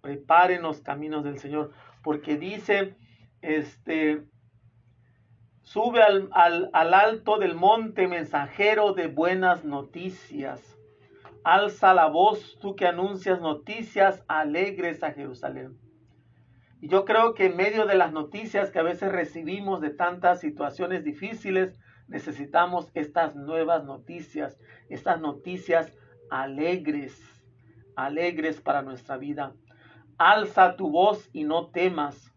Preparen 0.00 0.62
los 0.62 0.80
caminos 0.80 1.22
del 1.22 1.38
Señor. 1.38 1.72
Porque 2.02 2.38
dice, 2.38 2.96
este, 3.42 4.22
sube 5.60 6.02
al, 6.02 6.30
al, 6.32 6.70
al 6.72 6.94
alto 6.94 7.36
del 7.36 7.54
monte 7.54 8.08
mensajero 8.08 8.94
de 8.94 9.08
buenas 9.08 9.62
noticias 9.62 10.71
Alza 11.44 11.92
la 11.92 12.06
voz 12.06 12.56
tú 12.60 12.76
que 12.76 12.86
anuncias 12.86 13.40
noticias 13.40 14.24
alegres 14.28 15.02
a 15.02 15.12
Jerusalén. 15.12 15.76
Y 16.80 16.88
yo 16.88 17.04
creo 17.04 17.34
que 17.34 17.46
en 17.46 17.56
medio 17.56 17.86
de 17.86 17.94
las 17.96 18.12
noticias 18.12 18.70
que 18.70 18.78
a 18.78 18.84
veces 18.84 19.10
recibimos 19.10 19.80
de 19.80 19.90
tantas 19.90 20.40
situaciones 20.40 21.04
difíciles, 21.04 21.78
necesitamos 22.08 22.90
estas 22.94 23.34
nuevas 23.34 23.84
noticias, 23.84 24.58
estas 24.88 25.20
noticias 25.20 25.96
alegres, 26.30 27.20
alegres 27.96 28.60
para 28.60 28.82
nuestra 28.82 29.16
vida. 29.16 29.54
Alza 30.18 30.76
tu 30.76 30.90
voz 30.90 31.28
y 31.32 31.44
no 31.44 31.70
temas. 31.70 32.32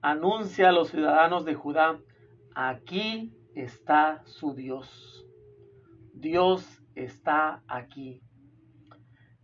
Anuncia 0.00 0.68
a 0.68 0.72
los 0.72 0.90
ciudadanos 0.90 1.44
de 1.44 1.54
Judá, 1.54 1.98
aquí 2.54 3.36
está 3.54 4.22
su 4.24 4.54
Dios. 4.54 5.26
Dios 6.14 6.77
está 7.04 7.62
aquí. 7.68 8.22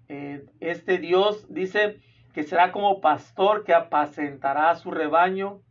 Eh, 0.09 0.45
este 0.61 0.99
Dios 0.99 1.47
dice 1.49 2.01
que 2.33 2.43
será 2.43 2.73
como 2.73 3.01
pastor 3.01 3.65
que 3.65 3.73
apacentará 3.73 4.71
a 4.71 4.77
su 4.77 4.91
rebaño, 4.91 5.63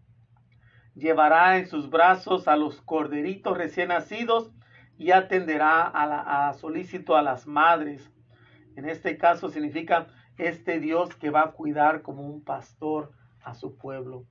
llevará 0.95 1.57
en 1.57 1.67
sus 1.67 1.89
brazos 1.89 2.47
a 2.47 2.55
los 2.55 2.81
corderitos 2.81 3.57
recién 3.57 3.89
nacidos 3.89 4.51
y 4.97 5.11
atenderá 5.11 5.81
a, 5.81 6.49
a 6.49 6.53
solícito 6.53 7.15
a 7.15 7.21
las 7.21 7.47
madres. 7.47 8.11
En 8.75 8.87
este 8.87 9.17
caso 9.17 9.49
significa 9.49 10.07
este 10.37 10.79
Dios 10.79 11.15
que 11.15 11.29
va 11.29 11.43
a 11.43 11.51
cuidar 11.51 12.01
como 12.01 12.23
un 12.23 12.43
pastor 12.43 13.11
a 13.43 13.53
su 13.53 13.77
pueblo. 13.77 14.25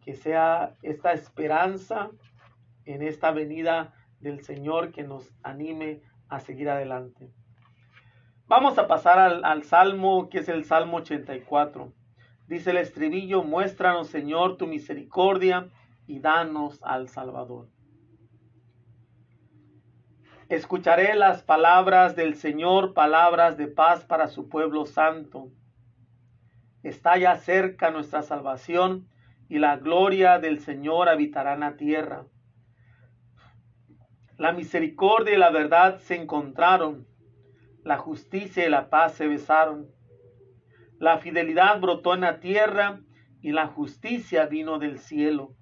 Que 0.00 0.14
sea 0.14 0.74
esta 0.82 1.12
esperanza 1.12 2.10
en 2.84 3.02
esta 3.02 3.30
venida 3.32 3.94
del 4.20 4.42
Señor 4.42 4.92
que 4.92 5.02
nos 5.02 5.34
anime 5.42 6.02
a 6.28 6.40
seguir 6.40 6.68
adelante. 6.68 7.30
Vamos 8.48 8.78
a 8.78 8.86
pasar 8.86 9.18
al, 9.18 9.62
Salmo, 9.64 10.28
que 10.28 10.38
es 10.38 10.48
el 10.48 10.64
Salmo 10.64 10.98
84. 10.98 11.92
Dice 12.46 12.70
el 12.70 12.76
estribillo, 12.76 13.42
muéstranos 13.42 14.08
Señor 14.08 14.56
tu 14.56 14.68
misericordia 14.68 15.68
y 16.06 16.20
danos 16.20 16.80
al 16.84 17.08
Salvador. 17.08 17.68
Escucharé 20.48 21.16
las 21.16 21.42
palabras 21.42 22.14
del 22.14 22.36
Señor, 22.36 22.94
palabras 22.94 23.56
de 23.56 23.66
paz 23.66 24.04
para 24.04 24.28
su 24.28 24.48
pueblo 24.48 24.86
santo. 24.86 25.50
Está 26.84 27.18
ya 27.18 27.34
cerca 27.34 27.90
nuestra 27.90 28.22
salvación 28.22 29.08
y 29.48 29.58
la 29.58 29.76
gloria 29.76 30.38
del 30.38 30.60
Señor 30.60 31.08
habitará 31.08 31.54
en 31.54 31.60
la 31.60 31.76
tierra. 31.76 32.26
La 34.46 34.52
misericordia 34.52 35.34
y 35.34 35.38
la 35.38 35.50
verdad 35.50 35.98
se 35.98 36.14
encontraron, 36.14 37.04
la 37.82 37.98
justicia 37.98 38.64
y 38.64 38.70
la 38.70 38.90
paz 38.90 39.14
se 39.14 39.26
besaron. 39.26 39.90
La 41.00 41.18
fidelidad 41.18 41.80
brotó 41.80 42.14
en 42.14 42.20
la 42.20 42.38
tierra 42.38 43.00
y 43.42 43.50
la 43.50 43.66
justicia 43.66 44.46
vino 44.46 44.78
del 44.78 45.00
cielo. 45.00 45.56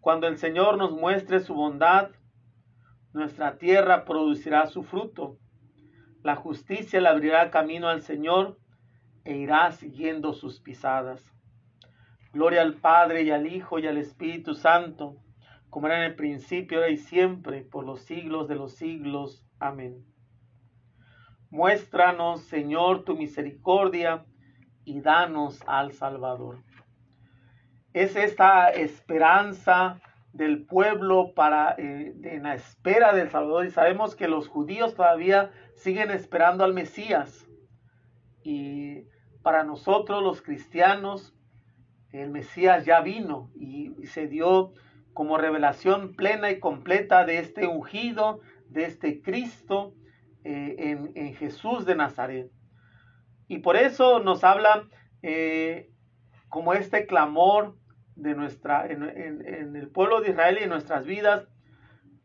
Cuando 0.00 0.26
el 0.26 0.36
Señor 0.36 0.78
nos 0.78 0.90
muestre 0.90 1.38
su 1.38 1.54
bondad, 1.54 2.10
nuestra 3.12 3.56
tierra 3.56 4.04
producirá 4.04 4.66
su 4.66 4.82
fruto. 4.82 5.38
La 6.24 6.34
justicia 6.34 7.00
le 7.00 7.06
abrirá 7.06 7.52
camino 7.52 7.86
al 7.86 8.02
Señor 8.02 8.58
e 9.22 9.36
irá 9.36 9.70
siguiendo 9.70 10.32
sus 10.32 10.58
pisadas. 10.58 11.24
Gloria 12.32 12.62
al 12.62 12.74
Padre 12.74 13.22
y 13.22 13.30
al 13.30 13.46
Hijo 13.46 13.78
y 13.78 13.86
al 13.86 13.96
Espíritu 13.96 14.56
Santo, 14.56 15.18
como 15.70 15.86
era 15.86 15.98
en 15.98 16.10
el 16.10 16.16
principio, 16.16 16.78
ahora 16.78 16.90
y 16.90 16.96
siempre, 16.96 17.62
por 17.62 17.84
los 17.84 18.02
siglos 18.02 18.48
de 18.48 18.56
los 18.56 18.74
siglos. 18.74 19.46
Amén. 19.58 20.04
Muéstranos, 21.48 22.42
Señor, 22.42 23.04
tu 23.04 23.16
misericordia 23.16 24.24
y 24.84 25.00
danos 25.00 25.62
al 25.66 25.92
Salvador. 25.92 26.62
Es 27.92 28.14
esta 28.14 28.68
esperanza 28.68 30.00
del 30.32 30.64
pueblo 30.64 31.34
para 31.34 31.74
eh, 31.76 32.14
en 32.22 32.44
la 32.44 32.54
espera 32.54 33.12
del 33.12 33.30
Salvador 33.30 33.66
y 33.66 33.70
sabemos 33.70 34.14
que 34.14 34.28
los 34.28 34.46
judíos 34.46 34.94
todavía 34.94 35.50
siguen 35.74 36.10
esperando 36.10 36.64
al 36.64 36.72
Mesías 36.72 37.48
y 38.44 39.06
para 39.42 39.64
nosotros 39.64 40.22
los 40.22 40.40
cristianos 40.40 41.34
el 42.12 42.30
Mesías 42.30 42.84
ya 42.84 43.00
vino 43.00 43.50
y, 43.54 43.90
se 44.06 44.26
dio 44.26 44.72
como 45.12 45.38
revelación 45.38 46.14
plena 46.14 46.50
y 46.50 46.60
completa 46.60 47.24
de 47.24 47.38
este 47.38 47.66
ungido, 47.66 48.40
de 48.68 48.84
este 48.84 49.20
Cristo 49.22 49.94
eh, 50.44 51.10
en, 51.14 51.34
Jesús 51.34 51.84
de 51.84 51.96
Nazaret. 51.96 52.50
Y 53.48 53.58
por 53.58 53.76
eso 53.76 54.20
nos 54.20 54.44
habla 54.44 54.88
eh, 55.22 55.90
como 56.48 56.72
este 56.72 57.06
clamor 57.06 57.76
de 58.14 58.34
nuestra, 58.34 58.86
en, 58.86 59.02
en, 59.02 59.76
el 59.76 59.88
pueblo 59.88 60.20
de 60.20 60.30
Israel 60.30 60.58
y 60.60 60.64
en 60.64 60.70
nuestras 60.70 61.04
vidas, 61.04 61.48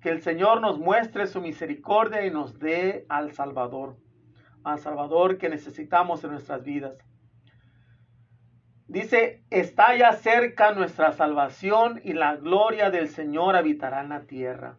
que 0.02 0.10
el 0.10 0.22
Señor 0.22 0.62
nos 0.62 0.78
muestre 0.78 1.26
su 1.26 1.42
misericordia 1.42 2.26
y 2.26 2.32
nos 2.32 2.60
dé 2.60 3.06
al 3.10 3.32
Salvador, 3.32 3.98
al 4.64 4.80
Salvador 4.80 5.38
que 5.38 5.50
necesitamos 5.50 6.24
en 6.24 6.32
nuestras 6.32 6.64
vidas. 6.64 6.96
Dice, 8.88 9.44
está 9.50 9.96
ya 9.96 10.14
cerca 10.14 10.72
nuestra 10.72 11.12
salvación 11.12 12.00
y 12.04 12.14
la 12.14 12.36
gloria 12.36 12.92
del 12.92 13.10
Señor 13.10 13.56
habitará 13.56 14.02
en 14.02 14.10
la 14.10 14.26
tierra. 14.28 14.78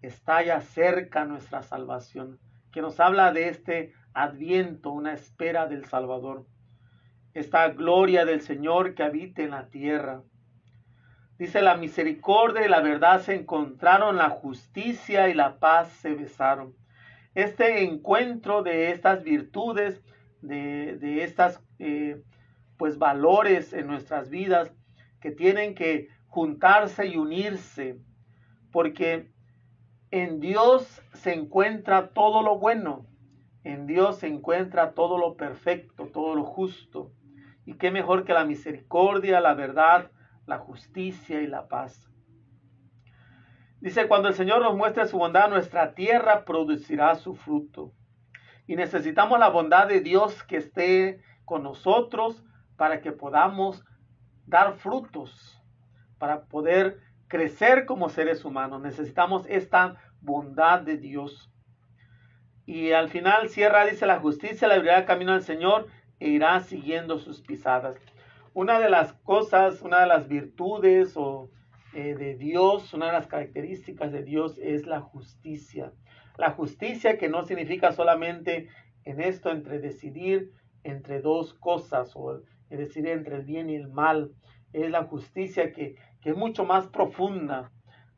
Está 0.00 0.42
ya 0.42 0.62
cerca 0.62 1.26
nuestra 1.26 1.62
salvación, 1.62 2.40
que 2.72 2.80
nos 2.80 2.98
habla 3.00 3.32
de 3.32 3.48
este 3.48 3.92
adviento, 4.14 4.90
una 4.90 5.12
espera 5.12 5.66
del 5.66 5.84
Salvador. 5.84 6.46
Esta 7.34 7.68
gloria 7.68 8.24
del 8.24 8.40
Señor 8.40 8.94
que 8.94 9.02
habita 9.02 9.42
en 9.42 9.50
la 9.50 9.68
tierra. 9.68 10.22
Dice, 11.38 11.60
la 11.60 11.76
misericordia 11.76 12.64
y 12.64 12.68
la 12.68 12.80
verdad 12.80 13.20
se 13.20 13.34
encontraron, 13.34 14.16
la 14.16 14.30
justicia 14.30 15.28
y 15.28 15.34
la 15.34 15.58
paz 15.58 15.88
se 16.00 16.14
besaron. 16.14 16.74
Este 17.34 17.84
encuentro 17.84 18.62
de 18.62 18.90
estas 18.90 19.22
virtudes, 19.22 20.02
de, 20.40 20.96
de 20.96 21.24
estas... 21.24 21.62
Eh, 21.78 22.22
pues 22.76 22.98
valores 22.98 23.72
en 23.72 23.86
nuestras 23.86 24.30
vidas 24.30 24.72
que 25.20 25.30
tienen 25.30 25.74
que 25.74 26.08
juntarse 26.26 27.06
y 27.06 27.16
unirse, 27.16 27.98
porque 28.70 29.30
en 30.10 30.40
Dios 30.40 31.02
se 31.12 31.32
encuentra 31.32 32.08
todo 32.08 32.42
lo 32.42 32.58
bueno, 32.58 33.06
en 33.64 33.86
Dios 33.86 34.18
se 34.18 34.26
encuentra 34.26 34.94
todo 34.94 35.18
lo 35.18 35.36
perfecto, 35.36 36.08
todo 36.08 36.34
lo 36.34 36.44
justo. 36.44 37.12
Y 37.64 37.74
qué 37.74 37.90
mejor 37.90 38.24
que 38.24 38.32
la 38.32 38.44
misericordia, 38.44 39.40
la 39.40 39.54
verdad, 39.54 40.10
la 40.46 40.58
justicia 40.58 41.40
y 41.40 41.46
la 41.46 41.68
paz. 41.68 42.10
Dice, 43.80 44.08
cuando 44.08 44.28
el 44.28 44.34
Señor 44.34 44.62
nos 44.62 44.76
muestre 44.76 45.06
su 45.06 45.18
bondad, 45.18 45.48
nuestra 45.48 45.94
tierra 45.94 46.44
producirá 46.44 47.14
su 47.16 47.34
fruto. 47.34 47.92
Y 48.66 48.76
necesitamos 48.76 49.38
la 49.38 49.48
bondad 49.48 49.88
de 49.88 50.00
Dios 50.00 50.42
que 50.44 50.56
esté 50.56 51.20
con 51.44 51.62
nosotros 51.62 52.44
para 52.82 53.00
que 53.00 53.12
podamos 53.12 53.84
dar 54.44 54.74
frutos, 54.74 55.56
para 56.18 56.46
poder 56.46 56.98
crecer 57.28 57.86
como 57.86 58.08
seres 58.08 58.44
humanos. 58.44 58.82
Necesitamos 58.82 59.46
esta 59.48 60.02
bondad 60.20 60.80
de 60.80 60.96
Dios. 60.96 61.48
Y 62.66 62.90
al 62.90 63.08
final 63.08 63.50
cierra, 63.50 63.86
dice, 63.86 64.04
la 64.04 64.18
justicia 64.18 64.66
le 64.66 64.74
abrirá 64.74 65.06
camino 65.06 65.32
al 65.32 65.44
Señor 65.44 65.86
e 66.18 66.30
irá 66.30 66.58
siguiendo 66.58 67.20
sus 67.20 67.40
pisadas. 67.40 67.94
Una 68.52 68.80
de 68.80 68.90
las 68.90 69.12
cosas, 69.12 69.80
una 69.82 70.00
de 70.00 70.08
las 70.08 70.26
virtudes 70.26 71.16
o, 71.16 71.50
eh, 71.94 72.16
de 72.16 72.34
Dios, 72.34 72.92
una 72.94 73.06
de 73.06 73.12
las 73.12 73.28
características 73.28 74.10
de 74.10 74.24
Dios 74.24 74.58
es 74.60 74.88
la 74.88 75.00
justicia. 75.02 75.92
La 76.36 76.50
justicia 76.50 77.16
que 77.16 77.28
no 77.28 77.44
significa 77.44 77.92
solamente 77.92 78.70
en 79.04 79.20
esto 79.20 79.52
entre 79.52 79.78
decidir 79.78 80.50
entre 80.82 81.20
dos 81.20 81.54
cosas 81.54 82.10
o 82.16 82.42
es 82.72 82.78
decir, 82.78 83.06
entre 83.06 83.36
el 83.36 83.42
bien 83.44 83.68
y 83.68 83.76
el 83.76 83.88
mal. 83.88 84.32
Es 84.72 84.90
la 84.90 85.04
justicia 85.04 85.72
que, 85.72 85.96
es 86.24 86.36
mucho 86.36 86.64
más 86.64 86.86
profunda. 86.86 87.70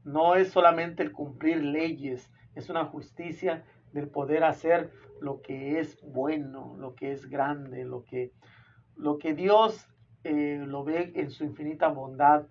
No 0.05 0.37
es 0.37 0.53
solamente 0.53 1.03
el 1.03 1.11
cumplir 1.11 1.63
leyes, 1.65 2.31
es 2.55 2.71
una 2.71 2.85
justicia 2.85 3.65
del 3.93 4.09
poder 4.09 4.45
hacer 4.45 4.93
lo 5.21 5.41
que 5.41 5.81
es 5.81 6.01
bueno, 6.03 6.77
lo 6.79 6.95
que 6.95 7.11
es 7.11 7.29
grande, 7.29 7.85
lo 7.85 8.05
que, 8.05 8.31
lo 8.95 9.19
que 9.19 9.35
Dios 9.35 9.89
eh, 10.23 10.63
lo 10.65 10.85
ve 10.85 11.13
en 11.17 11.31
su 11.31 11.45
infinita 11.45 11.89
bondad. 11.89 12.47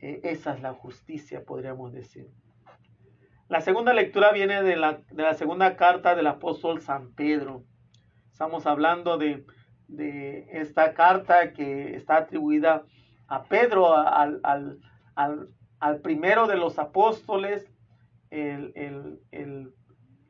Eh, 0.00 0.20
esa 0.22 0.54
es 0.54 0.62
la 0.62 0.74
justicia, 0.74 1.44
podríamos 1.44 1.92
decir. 1.92 2.28
La 3.48 3.62
segunda 3.62 3.92
lectura 3.92 4.30
viene 4.30 4.62
de 4.62 4.76
la, 4.76 5.02
de 5.10 5.22
la 5.22 5.34
segunda 5.34 5.76
carta 5.76 6.14
del 6.14 6.28
apóstol 6.28 6.80
San 6.80 7.14
Pedro. 7.14 7.64
Estamos 8.30 8.66
hablando 8.66 9.18
de 9.18 9.44
de 9.96 10.46
esta 10.52 10.94
carta 10.94 11.52
que 11.52 11.94
está 11.94 12.16
atribuida 12.16 12.84
a 13.28 13.44
Pedro, 13.44 13.94
al, 13.94 14.78
primero 16.02 16.46
de 16.46 16.56
los 16.56 16.78
apóstoles, 16.78 17.70
el, 18.30 18.72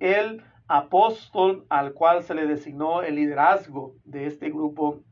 el, 0.01 0.45
apóstol 0.69 1.67
al 1.69 1.93
cual 1.93 2.23
se 2.23 2.35
le 2.35 2.47
designó 2.47 3.03
el 3.03 3.17
liderazgo 3.17 3.95
de 4.05 4.27
este 4.27 4.49
grupo 4.49 5.03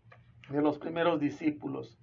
de 0.48 0.62
los 0.62 0.78
primeros 0.78 1.20
discípulos. 1.20 1.98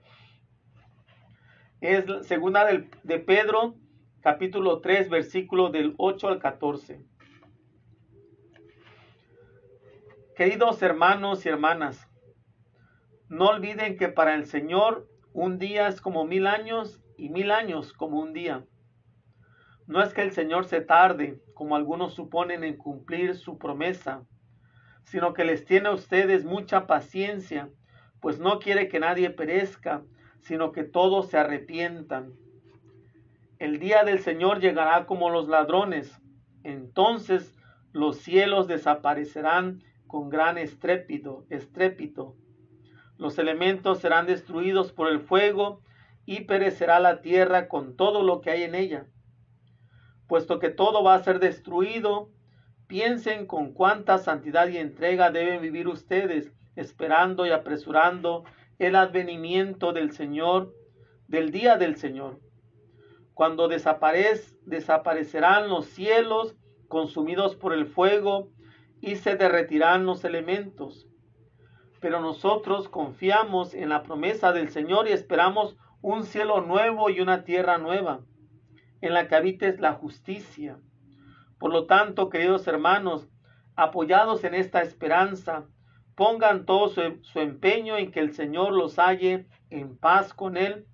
Es 1.81 2.05
segunda 2.27 2.65
de 2.65 3.19
Pedro, 3.19 3.75
capítulo 4.21 4.79
3, 4.79 5.09
versículo 5.09 5.69
del 5.69 5.95
8 5.97 6.27
al 6.27 6.39
14. 6.39 7.03
Queridos 10.37 10.83
hermanos 10.83 11.43
y 11.47 11.49
hermanas, 11.49 12.06
no 13.29 13.49
olviden 13.49 13.97
que 13.97 14.07
para 14.07 14.35
el 14.35 14.45
Señor 14.45 15.09
un 15.33 15.59
día 15.59 15.89
es 15.89 15.99
como 15.99 16.25
mil 16.25 16.47
años 16.47 17.01
y 17.17 17.27
mil 17.29 17.51
años 17.51 17.91
como 17.91 18.19
un 18.21 18.31
día. 18.31 18.65
No 19.85 20.01
es 20.01 20.13
que 20.13 20.21
el 20.21 20.31
Señor 20.31 20.65
se 20.65 20.79
tarde, 20.79 21.41
como 21.53 21.75
algunos 21.75 22.13
suponen, 22.13 22.63
en 22.63 22.77
cumplir 22.77 23.35
su 23.35 23.57
promesa, 23.57 24.25
sino 25.03 25.33
que 25.33 25.43
les 25.43 25.65
tiene 25.65 25.89
a 25.89 25.93
ustedes 25.93 26.45
mucha 26.45 26.87
paciencia, 26.87 27.69
pues 28.21 28.39
no 28.39 28.59
quiere 28.59 28.87
que 28.87 28.99
nadie 28.99 29.29
perezca, 29.29 30.03
sino 30.39 30.71
que 30.71 30.83
todos 30.83 31.27
se 31.29 31.37
arrepientan. 31.37 32.33
El 33.59 33.79
día 33.79 34.03
del 34.03 34.19
Señor 34.19 34.61
llegará 34.61 35.05
como 35.05 35.29
los 35.29 35.49
ladrones, 35.49 36.21
entonces 36.63 37.57
los 37.91 38.17
cielos 38.19 38.67
desaparecerán 38.67 39.83
con 40.07 40.29
gran 40.29 40.57
estrépito, 40.57 41.45
estrépito 41.49 42.35
los 43.17 43.39
elementos 43.39 43.99
serán 43.99 44.27
destruidos 44.27 44.91
por 44.91 45.07
el 45.07 45.19
fuego 45.19 45.81
y 46.25 46.41
perecerá 46.41 46.99
la 46.99 47.21
tierra 47.21 47.67
con 47.67 47.95
todo 47.95 48.21
lo 48.21 48.41
que 48.41 48.51
hay 48.51 48.63
en 48.63 48.75
ella. 48.75 49.07
Puesto 50.27 50.59
que 50.59 50.69
todo 50.69 51.03
va 51.03 51.15
a 51.15 51.23
ser 51.23 51.39
destruido, 51.39 52.29
piensen 52.87 53.47
con 53.47 53.73
cuánta 53.73 54.17
santidad 54.17 54.67
y 54.67 54.77
entrega 54.77 55.31
deben 55.31 55.61
vivir 55.61 55.87
ustedes, 55.87 56.51
esperando 56.75 57.45
y 57.45 57.51
apresurando 57.51 58.43
el 58.77 58.95
advenimiento 58.95 59.93
del 59.93 60.11
Señor, 60.11 60.73
del 61.27 61.51
día 61.51 61.77
del 61.77 61.95
Señor. 61.95 62.39
Cuando 63.33 63.67
desaparecerán 63.67 65.69
los 65.69 65.87
cielos 65.87 66.55
consumidos 66.87 67.55
por 67.55 67.73
el 67.73 67.87
fuego 67.87 68.51
y 69.01 69.15
se 69.15 69.35
derretirán 69.35 70.05
los 70.05 70.23
elementos 70.23 71.06
pero 71.99 72.19
nosotros 72.19 72.89
confiamos 72.89 73.73
en 73.73 73.89
la 73.89 74.03
promesa 74.03 74.51
del 74.51 74.69
Señor 74.69 75.07
y 75.07 75.11
esperamos 75.11 75.77
un 76.01 76.23
cielo 76.23 76.61
nuevo 76.61 77.09
y 77.09 77.21
una 77.21 77.43
tierra 77.43 77.77
nueva, 77.77 78.21
en 79.01 79.13
la 79.13 79.27
que 79.27 79.35
habites 79.35 79.79
la 79.79 79.93
justicia. 79.93 80.79
Por 81.59 81.71
lo 81.71 81.85
tanto, 81.85 82.29
queridos 82.29 82.67
hermanos, 82.67 83.27
apoyados 83.75 84.43
en 84.43 84.53
esta 84.53 84.81
esperanza, 84.81 85.65
pongan 86.15 86.65
todo 86.65 86.89
su, 86.89 87.19
su, 87.23 87.39
empeño 87.39 87.97
en 87.97 88.11
que 88.11 88.19
el 88.19 88.33
Señor 88.33 88.73
los 88.73 88.97
halle 88.97 89.47
en 89.69 89.97
paz 89.97 90.33
con 90.33 90.57
Él, 90.57 90.87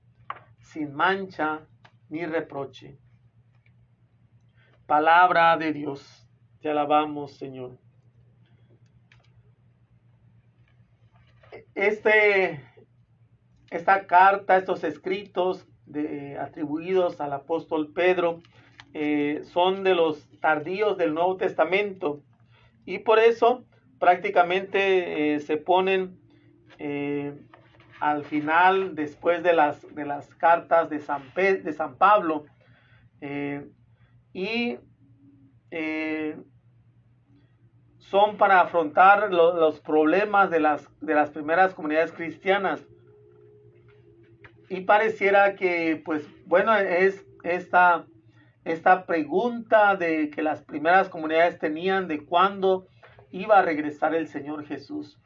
sin 0.59 0.93
mancha 0.93 1.67
ni 2.09 2.25
reproche. 2.25 2.97
Palabra 4.85 5.57
de 5.57 5.73
Dios. 5.73 6.27
Te 6.61 6.69
alabamos, 6.69 7.37
Señor. 7.37 7.82
Este, 11.75 12.61
esta 13.71 14.05
carta, 14.05 14.57
estos 14.57 14.83
escritos 14.83 15.67
de, 15.85 16.37
atribuidos 16.37 17.19
al 17.19 17.33
apóstol 17.33 17.91
Pedro, 17.93 18.41
eh, 18.93 19.41
son 19.43 19.83
de 19.83 19.95
los 19.95 20.29
tardíos 20.39 20.97
del 20.97 21.13
Nuevo 21.13 21.37
Testamento. 21.37 22.21
Y 22.85 22.99
por 22.99 23.19
eso 23.19 23.65
prácticamente 23.99 25.35
eh, 25.35 25.39
se 25.39 25.57
ponen 25.57 26.19
eh, 26.77 27.33
al 27.99 28.23
final, 28.25 28.95
después 28.95 29.41
de 29.41 29.53
las, 29.53 29.95
de 29.95 30.05
las 30.05 30.27
cartas 30.35 30.89
de 30.89 30.99
San, 30.99 31.23
de 31.35 31.73
San 31.73 31.95
Pablo, 31.97 32.45
y 34.33 34.77
son 38.13 38.37
para 38.37 38.61
afrontar 38.61 39.33
los 39.33 39.79
problemas 39.79 40.51
de 40.51 40.59
las, 40.59 40.87
de 41.01 41.15
las 41.15 41.31
primeras 41.31 41.73
comunidades 41.73 42.11
cristianas. 42.11 42.85
Y 44.69 44.81
pareciera 44.81 45.55
que, 45.55 45.99
pues, 46.05 46.23
bueno, 46.45 46.75
es 46.75 47.25
esta, 47.43 48.05
esta 48.65 49.07
pregunta 49.07 49.95
de 49.95 50.29
que 50.29 50.43
las 50.43 50.61
primeras 50.61 51.09
comunidades 51.09 51.57
tenían 51.57 52.07
de 52.07 52.23
cuándo 52.23 52.85
iba 53.31 53.57
a 53.57 53.63
regresar 53.63 54.13
el 54.13 54.27
Señor 54.27 54.63
Jesús, 54.67 55.19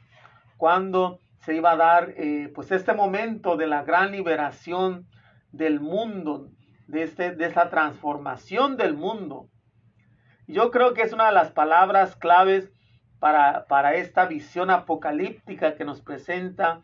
cuándo 0.55 1.19
se 1.41 1.55
iba 1.55 1.71
a 1.71 1.75
dar, 1.75 2.13
eh, 2.15 2.49
pues, 2.55 2.71
este 2.71 2.93
momento 2.93 3.57
de 3.57 3.67
la 3.67 3.83
gran 3.83 4.13
liberación 4.13 5.09
del 5.51 5.81
mundo, 5.81 6.51
de, 6.87 7.03
este, 7.03 7.35
de 7.35 7.47
esta 7.47 7.69
transformación 7.69 8.77
del 8.77 8.93
mundo. 8.93 9.49
Yo 10.47 10.71
creo 10.71 10.93
que 10.93 11.01
es 11.01 11.11
una 11.11 11.25
de 11.25 11.33
las 11.33 11.51
palabras 11.51 12.15
claves 12.15 12.71
para, 13.19 13.65
para 13.67 13.95
esta 13.95 14.25
visión 14.25 14.69
apocalíptica 14.69 15.75
que 15.75 15.85
nos 15.85 16.01
presenta 16.01 16.81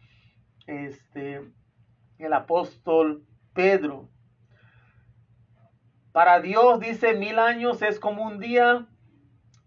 este, 0.67 1.41
el 2.17 2.33
apóstol 2.33 3.25
Pedro. 3.53 4.09
Para 6.11 6.41
Dios 6.41 6.79
dice 6.79 7.15
mil 7.15 7.39
años 7.39 7.81
es 7.81 7.99
como 7.99 8.23
un 8.23 8.39
día 8.39 8.87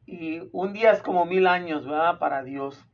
y 0.07 0.49
un 0.53 0.73
día 0.73 0.93
es 0.93 1.03
como 1.03 1.25
mil 1.25 1.47
años, 1.47 1.87
¿verdad? 1.87 2.19
Para 2.19 2.43
Dios. 2.43 2.85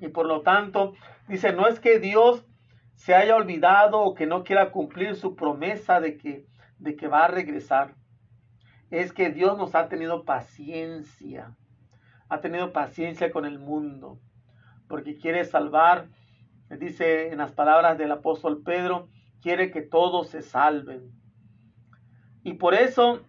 Y 0.00 0.08
por 0.08 0.26
lo 0.26 0.42
tanto, 0.42 0.94
dice, 1.28 1.52
no 1.52 1.68
es 1.68 1.78
que 1.78 2.00
Dios 2.00 2.44
se 2.94 3.14
haya 3.14 3.36
olvidado 3.36 4.00
o 4.00 4.14
que 4.14 4.26
no 4.26 4.42
quiera 4.42 4.72
cumplir 4.72 5.14
su 5.14 5.36
promesa 5.36 6.00
de 6.00 6.16
que, 6.16 6.46
de 6.78 6.96
que 6.96 7.06
va 7.06 7.24
a 7.24 7.28
regresar 7.28 7.94
es 8.90 9.12
que 9.12 9.30
Dios 9.30 9.58
nos 9.58 9.74
ha 9.74 9.88
tenido 9.88 10.24
paciencia, 10.24 11.56
ha 12.28 12.40
tenido 12.40 12.72
paciencia 12.72 13.30
con 13.30 13.44
el 13.44 13.58
mundo, 13.58 14.18
porque 14.88 15.16
quiere 15.16 15.44
salvar, 15.44 16.08
dice 16.70 17.28
en 17.28 17.38
las 17.38 17.52
palabras 17.52 17.98
del 17.98 18.12
apóstol 18.12 18.62
Pedro, 18.64 19.08
quiere 19.42 19.70
que 19.70 19.82
todos 19.82 20.28
se 20.28 20.42
salven. 20.42 21.12
Y 22.42 22.54
por 22.54 22.74
eso 22.74 23.20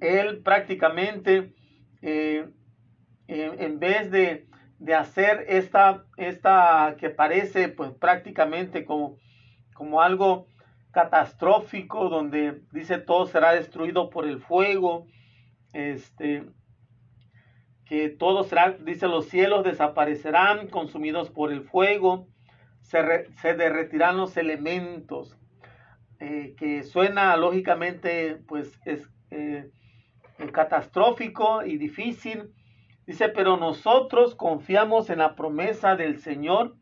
él 0.00 0.42
prácticamente, 0.42 1.54
eh, 2.02 2.48
en 3.28 3.78
vez 3.78 4.10
de, 4.10 4.48
de, 4.78 4.94
hacer 4.94 5.44
esta, 5.48 6.04
esta 6.16 6.96
que 6.98 7.10
parece 7.10 7.68
pues 7.68 7.92
prácticamente 7.92 8.84
como, 8.84 9.18
como 9.74 10.00
algo 10.00 10.46
catastrófico 10.90 12.08
donde 12.08 12.62
dice 12.72 12.98
todo 12.98 13.26
será 13.26 13.52
destruido 13.52 14.10
por 14.10 14.26
el 14.26 14.40
fuego, 14.40 15.06
este, 15.72 16.44
que 17.90 18.08
todo 18.08 18.44
será, 18.44 18.76
dice 18.78 19.08
los 19.08 19.26
cielos 19.26 19.64
desaparecerán 19.64 20.68
consumidos 20.68 21.28
por 21.28 21.52
el 21.52 21.64
fuego, 21.64 22.28
se, 22.82 23.26
se 23.42 23.54
derretirán 23.54 24.16
los 24.16 24.36
elementos, 24.36 25.36
eh, 26.20 26.54
que 26.56 26.84
suena 26.84 27.36
lógicamente 27.36 28.36
pues 28.46 28.78
es 28.84 29.10
eh, 29.32 29.72
catastrófico 30.52 31.64
y 31.64 31.78
difícil. 31.78 32.54
Dice, 33.08 33.28
pero 33.28 33.56
nosotros 33.56 34.36
confiamos 34.36 35.10
en 35.10 35.18
la 35.18 35.34
promesa 35.34 35.96
del 35.96 36.20
Señor 36.20 36.76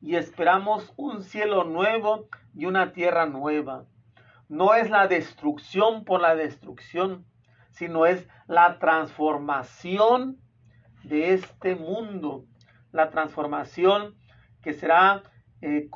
y 0.00 0.14
esperamos 0.14 0.92
un 0.94 1.24
cielo 1.24 1.64
nuevo 1.64 2.28
y 2.54 2.66
una 2.66 2.92
tierra 2.92 3.26
nueva. 3.26 3.86
No 4.48 4.74
es 4.74 4.88
la 4.88 5.08
destrucción 5.08 6.04
por 6.04 6.20
la 6.20 6.36
destrucción, 6.36 7.26
sino 7.70 8.06
es 8.06 8.28
la 8.46 8.78
transformación 8.78 10.43
de 11.04 11.34
este 11.34 11.76
mundo, 11.76 12.44
la 12.92 13.10
transformación 13.10 14.16
que 14.62 14.72
será, 14.72 15.22
eh, 15.60 15.88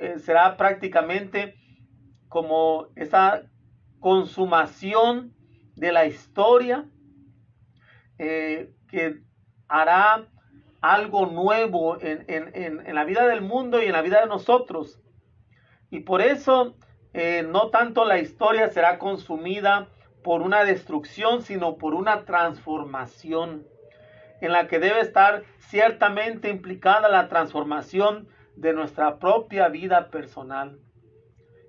eh, 0.00 0.18
será 0.18 0.56
prácticamente 0.56 1.56
como 2.28 2.88
esa 2.94 3.42
consumación 4.00 5.34
de 5.76 5.92
la 5.92 6.06
historia 6.06 6.86
eh, 8.18 8.74
que 8.88 9.22
hará 9.68 10.28
algo 10.80 11.26
nuevo 11.26 11.96
en, 12.00 12.94
la 12.94 13.04
vida 13.04 13.26
del 13.26 13.40
mundo 13.40 13.80
y 13.80 13.86
en 13.86 13.92
la 13.92 14.02
vida 14.02 14.20
de 14.20 14.26
nosotros. 14.26 15.00
Y 15.90 16.00
por 16.00 16.20
eso 16.20 16.76
no 17.46 17.70
tanto 17.70 18.04
la 18.04 18.18
historia 18.18 18.68
será 18.70 18.98
consumida 18.98 19.88
por 20.24 20.42
una 20.42 20.64
destrucción, 20.64 21.42
sino 21.42 21.76
por 21.76 21.94
una 21.94 22.24
transformación 22.24 23.64
en 24.42 24.50
la 24.50 24.66
que 24.66 24.80
debe 24.80 25.00
estar 25.00 25.44
ciertamente 25.58 26.50
implicada 26.50 27.08
la 27.08 27.28
transformación 27.28 28.28
de 28.56 28.72
nuestra 28.72 29.20
propia 29.20 29.68
vida 29.68 30.10
personal. 30.10 30.80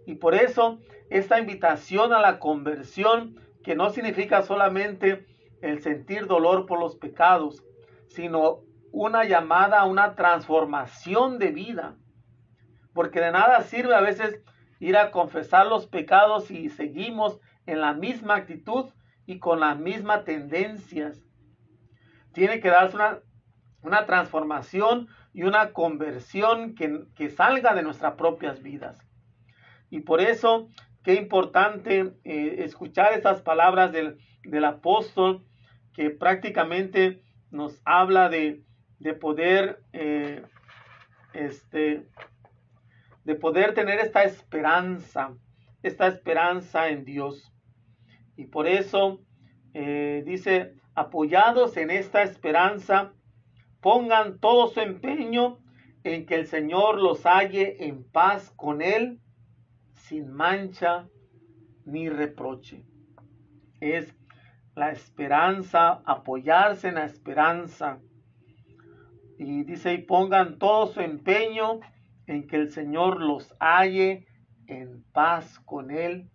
Y 0.07 0.15
por 0.15 0.33
eso 0.33 0.79
esta 1.11 1.39
invitación 1.39 2.13
a 2.13 2.19
la 2.19 2.39
conversión, 2.39 3.39
que 3.63 3.75
no 3.75 3.91
significa 3.91 4.41
solamente 4.41 5.27
el 5.61 5.81
sentir 5.81 6.25
dolor 6.25 6.65
por 6.65 6.79
los 6.79 6.95
pecados, 6.95 7.63
sino 8.07 8.61
una 8.91 9.23
llamada 9.23 9.81
a 9.81 9.85
una 9.85 10.15
transformación 10.15 11.37
de 11.37 11.51
vida. 11.51 11.95
Porque 12.91 13.21
de 13.21 13.31
nada 13.31 13.61
sirve 13.61 13.93
a 13.93 14.01
veces 14.01 14.41
ir 14.79 14.97
a 14.97 15.11
confesar 15.11 15.67
los 15.67 15.85
pecados 15.85 16.49
y 16.49 16.69
seguimos 16.69 17.39
en 17.67 17.81
la 17.81 17.93
misma 17.93 18.35
actitud 18.35 18.89
y 19.27 19.37
con 19.37 19.59
las 19.59 19.77
mismas 19.77 20.25
tendencias. 20.25 21.21
Tiene 22.33 22.59
que 22.59 22.69
darse 22.69 22.95
una, 22.95 23.19
una 23.81 24.05
transformación 24.05 25.07
y 25.33 25.43
una 25.43 25.73
conversión 25.73 26.75
que, 26.75 27.05
que, 27.15 27.29
salga 27.29 27.73
de 27.73 27.83
nuestras 27.83 28.13
propias 28.13 28.61
vidas. 28.61 28.99
Y 29.89 30.01
por 30.01 30.21
eso, 30.21 30.69
qué 31.03 31.15
importante 31.15 32.13
eh, 32.23 32.55
escuchar 32.59 33.13
estas 33.13 33.41
palabras 33.41 33.91
del, 33.91 34.17
del 34.43 34.65
apóstol 34.65 35.45
que 35.93 36.09
prácticamente 36.09 37.21
nos 37.51 37.79
habla 37.85 38.29
de, 38.29 38.63
de 38.99 39.13
poder, 39.13 39.83
eh, 39.93 40.43
este, 41.33 42.07
de 43.23 43.35
poder 43.35 43.73
tener 43.73 43.99
esta 43.99 44.23
esperanza, 44.23 45.35
esta 45.83 46.07
esperanza 46.07 46.89
en 46.89 47.05
Dios. 47.05 47.53
Y 48.35 48.45
por 48.45 48.67
eso 48.67 49.21
eh, 49.73 50.23
dice, 50.25 50.73
apoyados 50.95 51.77
en 51.77 51.89
esta 51.89 52.23
esperanza, 52.23 53.13
pongan 53.81 54.39
todo 54.39 54.67
su 54.67 54.79
empeño 54.79 55.59
en 56.03 56.25
que 56.25 56.35
el 56.35 56.47
Señor 56.47 57.01
los 57.01 57.25
halle 57.25 57.85
en 57.85 58.03
paz 58.03 58.51
con 58.55 58.81
Él, 58.81 59.19
sin 59.93 60.31
mancha 60.31 61.07
ni 61.85 62.09
reproche. 62.09 62.83
Es 63.79 64.15
la 64.75 64.91
esperanza, 64.91 66.01
apoyarse 66.05 66.89
en 66.89 66.95
la 66.95 67.05
esperanza 67.05 67.99
y 69.37 69.63
dice, 69.63 69.93
y 69.93 69.97
pongan 69.99 70.57
todo 70.57 70.87
su 70.87 71.01
empeño 71.01 71.79
en 72.27 72.47
que 72.47 72.55
el 72.55 72.71
Señor 72.71 73.21
los 73.21 73.55
halle 73.59 74.25
en 74.67 75.03
paz 75.11 75.59
con 75.59 75.91
Él 75.91 76.29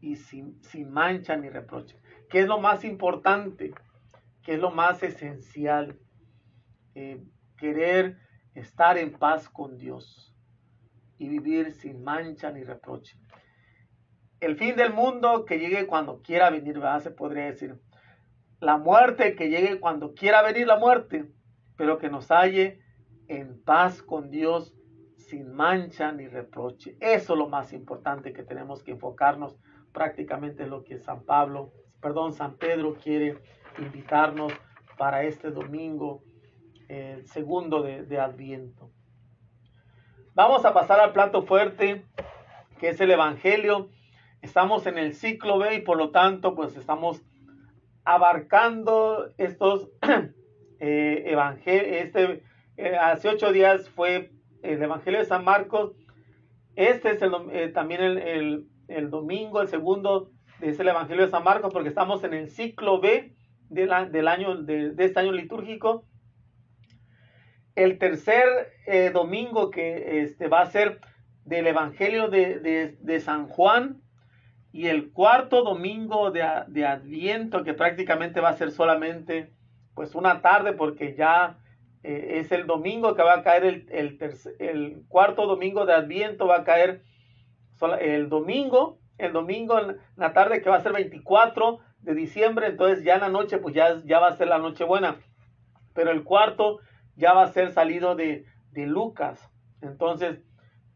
y 0.00 0.16
sin, 0.16 0.60
mancha 0.90 1.36
ni 1.36 1.48
reproche. 1.48 2.00
¿Qué 2.28 2.40
es 2.40 2.46
lo 2.46 2.58
más 2.58 2.84
importante? 2.84 3.72
¿Qué 4.42 4.54
es 4.54 4.60
lo 4.60 4.70
más 4.70 5.02
esencial? 5.02 5.98
Eh, 6.94 7.22
querer 7.56 8.18
estar 8.54 8.98
en 8.98 9.12
paz 9.12 9.48
con 9.48 9.78
Dios. 9.78 10.24
y 11.20 11.28
vivir 11.28 11.72
sin 11.72 12.04
mancha 12.04 12.52
ni 12.52 12.62
reproche. 12.62 13.18
El 14.38 14.56
fin 14.56 14.76
del 14.76 14.92
mundo 14.92 15.44
que 15.44 15.58
llegue 15.58 15.88
cuando 15.88 16.22
quiera 16.22 16.48
venir, 16.48 16.74
¿verdad? 16.74 17.00
Se 17.02 17.10
podría 17.10 17.46
decir. 17.46 17.80
La 18.60 18.76
muerte 18.76 19.34
que 19.34 19.48
llegue 19.48 19.80
cuando 19.80 20.14
quiera 20.14 20.42
venir 20.42 20.68
la 20.68 20.78
muerte, 20.78 21.28
pero 21.76 21.98
que 21.98 22.08
nos 22.08 22.28
halle 22.30 22.80
en 23.26 23.60
paz 23.64 24.00
con 24.00 24.30
Dios 24.30 24.76
sin 25.16 25.52
mancha 25.52 26.12
ni 26.12 26.28
reproche. 26.28 26.96
Eso 27.00 27.32
es 27.32 27.38
lo 27.38 27.48
más 27.48 27.72
importante 27.72 28.32
que 28.32 28.44
tenemos 28.44 28.84
que 28.84 28.92
enfocarnos. 28.92 29.58
Prácticamente 29.92 30.62
es 30.62 30.68
lo 30.68 30.84
que 30.84 30.98
San 30.98 31.24
Pablo, 31.24 31.72
perdón, 32.00 32.32
San 32.32 32.56
Pedro 32.56 32.94
quiere 32.94 33.38
invitarnos 33.78 34.52
para 34.96 35.22
este 35.22 35.50
domingo, 35.50 36.22
el 36.88 37.26
segundo 37.26 37.82
de, 37.82 38.18
Adviento. 38.18 38.90
Vamos 40.34 40.64
a 40.64 40.72
pasar 40.72 41.00
al 41.00 41.12
plato 41.12 41.42
fuerte, 41.42 42.04
que 42.78 42.90
es 42.90 43.00
el 43.00 43.10
Evangelio. 43.10 43.90
Estamos 44.40 44.86
en 44.86 44.98
el 44.98 45.14
ciclo 45.14 45.58
B 45.58 45.76
y 45.76 45.80
por 45.82 45.98
lo 45.98 46.10
tanto, 46.10 46.54
pues 46.54 46.76
estamos 46.76 47.22
abarcando 48.04 49.28
estos 49.36 49.90
eh, 50.80 51.24
evangelios. 51.26 52.04
Este, 52.04 52.42
eh, 52.76 52.96
hace 52.96 53.28
ocho 53.28 53.52
días 53.52 53.88
fue 53.90 54.30
el 54.62 54.82
Evangelio 54.82 55.18
de 55.18 55.26
San 55.26 55.44
Marcos. 55.44 55.92
Este 56.76 57.10
es 57.10 57.22
el, 57.22 57.32
eh, 57.50 57.68
también 57.68 58.00
el, 58.00 58.68
el, 58.86 59.10
domingo, 59.10 59.60
el 59.60 59.68
segundo, 59.68 60.30
es 60.60 60.80
el 60.80 60.88
Evangelio 60.88 61.24
de 61.24 61.30
San 61.30 61.44
Marcos, 61.44 61.72
porque 61.72 61.88
estamos 61.88 62.24
en 62.24 62.34
el 62.34 62.50
ciclo 62.50 63.00
B 63.00 63.34
de 63.68 63.86
del 64.10 64.28
año, 64.28 64.56
de, 64.56 64.94
este 64.98 65.20
año 65.20 65.32
litúrgico. 65.32 66.04
El 67.74 67.98
tercer 67.98 68.46
eh, 68.86 69.10
domingo 69.12 69.70
que 69.70 70.22
este, 70.22 70.48
va 70.48 70.62
a 70.62 70.70
ser 70.70 71.00
del 71.44 71.66
Evangelio 71.66 72.28
de, 72.28 72.58
de, 72.58 72.96
de, 73.00 73.20
San 73.20 73.46
Juan 73.46 74.02
y 74.72 74.88
el 74.88 75.12
cuarto 75.12 75.62
domingo 75.62 76.30
de, 76.30 76.44
de 76.66 76.86
Adviento, 76.86 77.62
que 77.64 77.74
prácticamente 77.74 78.40
va 78.40 78.50
a 78.50 78.56
ser 78.56 78.70
solamente 78.72 79.52
pues 79.94 80.14
una 80.14 80.42
tarde 80.42 80.72
porque 80.72 81.14
ya 81.16 81.58
eh, 82.02 82.38
es 82.40 82.52
el 82.52 82.66
domingo 82.66 83.14
que 83.14 83.22
va 83.22 83.34
a 83.34 83.42
caer 83.42 83.64
el, 83.64 83.86
el, 83.90 84.18
el, 84.58 85.02
cuarto 85.08 85.46
domingo 85.46 85.86
de 85.86 85.94
Adviento, 85.94 86.46
va 86.46 86.58
a 86.58 86.64
caer 86.64 87.02
el 88.00 88.28
domingo, 88.28 88.98
el 89.18 89.32
domingo 89.32 89.78
en 89.78 89.98
la 90.16 90.32
tarde 90.32 90.62
que 90.62 90.70
va 90.70 90.76
a 90.76 90.82
ser 90.82 90.92
24 90.92 91.80
de 92.00 92.14
diciembre, 92.14 92.68
entonces 92.68 93.04
ya 93.04 93.14
en 93.16 93.20
la 93.20 93.28
noche 93.28 93.58
pues 93.58 93.74
ya, 93.74 94.00
ya 94.04 94.20
va 94.20 94.28
a 94.28 94.36
ser 94.36 94.48
la 94.48 94.58
noche 94.58 94.84
buena, 94.84 95.20
pero 95.94 96.10
el 96.10 96.24
cuarto 96.24 96.78
ya 97.16 97.32
va 97.32 97.42
a 97.42 97.52
ser 97.52 97.72
salido 97.72 98.14
de, 98.14 98.46
de 98.70 98.86
Lucas, 98.86 99.50
entonces 99.82 100.42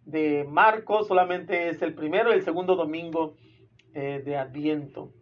de 0.04 0.44
Marcos 0.48 1.08
solamente 1.08 1.68
es 1.68 1.82
el 1.82 1.94
primero 1.94 2.30
y 2.30 2.36
el 2.36 2.44
segundo 2.44 2.76
domingo 2.76 3.36
eh, 3.94 4.22
de 4.24 4.36
Adviento. 4.36 5.12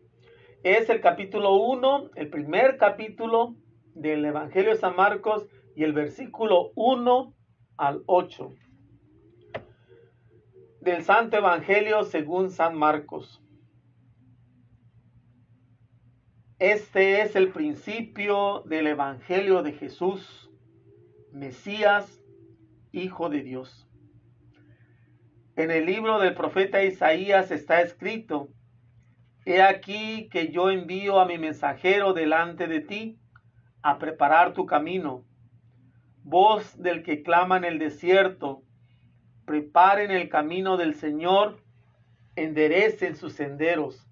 Es 0.63 0.89
el 0.91 1.01
capítulo 1.01 1.55
1, 1.55 2.11
el 2.15 2.29
primer 2.29 2.77
capítulo 2.77 3.57
del 3.95 4.25
Evangelio 4.25 4.71
de 4.71 4.77
San 4.77 4.97
Marcos, 4.97 5.47
y 5.75 5.85
el 5.85 5.93
versículo 5.93 6.73
1 6.75 7.35
al 7.77 8.03
8 8.07 8.53
del 10.81 11.03
Santo 11.05 11.37
Evangelio 11.37 12.05
según 12.05 12.51
San 12.51 12.77
Marcos. 12.77 13.43
Este 16.59 17.23
es 17.23 17.37
el 17.37 17.51
principio 17.53 18.63
del 18.67 18.87
Evangelio 18.87 19.63
de 19.63 19.73
Jesús, 19.73 20.51
Mesías, 21.33 22.23
Hijo 22.93 23.29
de 23.29 23.43
Dios. 23.43 23.89
En 25.57 25.71
el 25.71 25.87
libro 25.87 26.19
del 26.19 26.35
profeta 26.35 26.83
Isaías 26.83 27.51
está 27.51 27.83
escrito, 27.83 28.49
He 29.45 29.63
aquí 29.63 30.29
que 30.31 30.51
yo 30.51 30.71
envío 30.71 31.21
a 31.21 31.27
mi 31.27 31.39
mensajero 31.39 32.13
delante 32.13 32.67
de 32.67 32.81
ti 32.81 33.19
a 33.83 33.99
preparar 33.99 34.53
tu 34.55 34.67
camino 34.67 35.25
voz 36.23 36.81
del 36.81 37.03
que 37.03 37.23
clama 37.23 37.57
en 37.57 37.65
el 37.65 37.79
desierto, 37.79 38.63
preparen 39.51 40.13
el 40.13 40.29
camino 40.29 40.77
del 40.77 40.95
Señor, 40.95 41.59
enderecen 42.37 43.17
sus 43.17 43.33
senderos. 43.33 44.07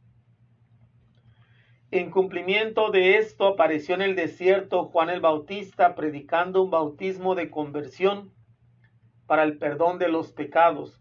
En 1.92 2.10
cumplimiento 2.10 2.90
de 2.90 3.18
esto 3.18 3.46
apareció 3.46 3.94
en 3.94 4.02
el 4.02 4.16
desierto 4.16 4.86
Juan 4.86 5.10
el 5.10 5.20
Bautista 5.20 5.94
predicando 5.94 6.64
un 6.64 6.70
bautismo 6.70 7.36
de 7.36 7.50
conversión 7.50 8.32
para 9.28 9.44
el 9.44 9.58
perdón 9.58 10.00
de 10.00 10.08
los 10.08 10.32
pecados. 10.32 11.00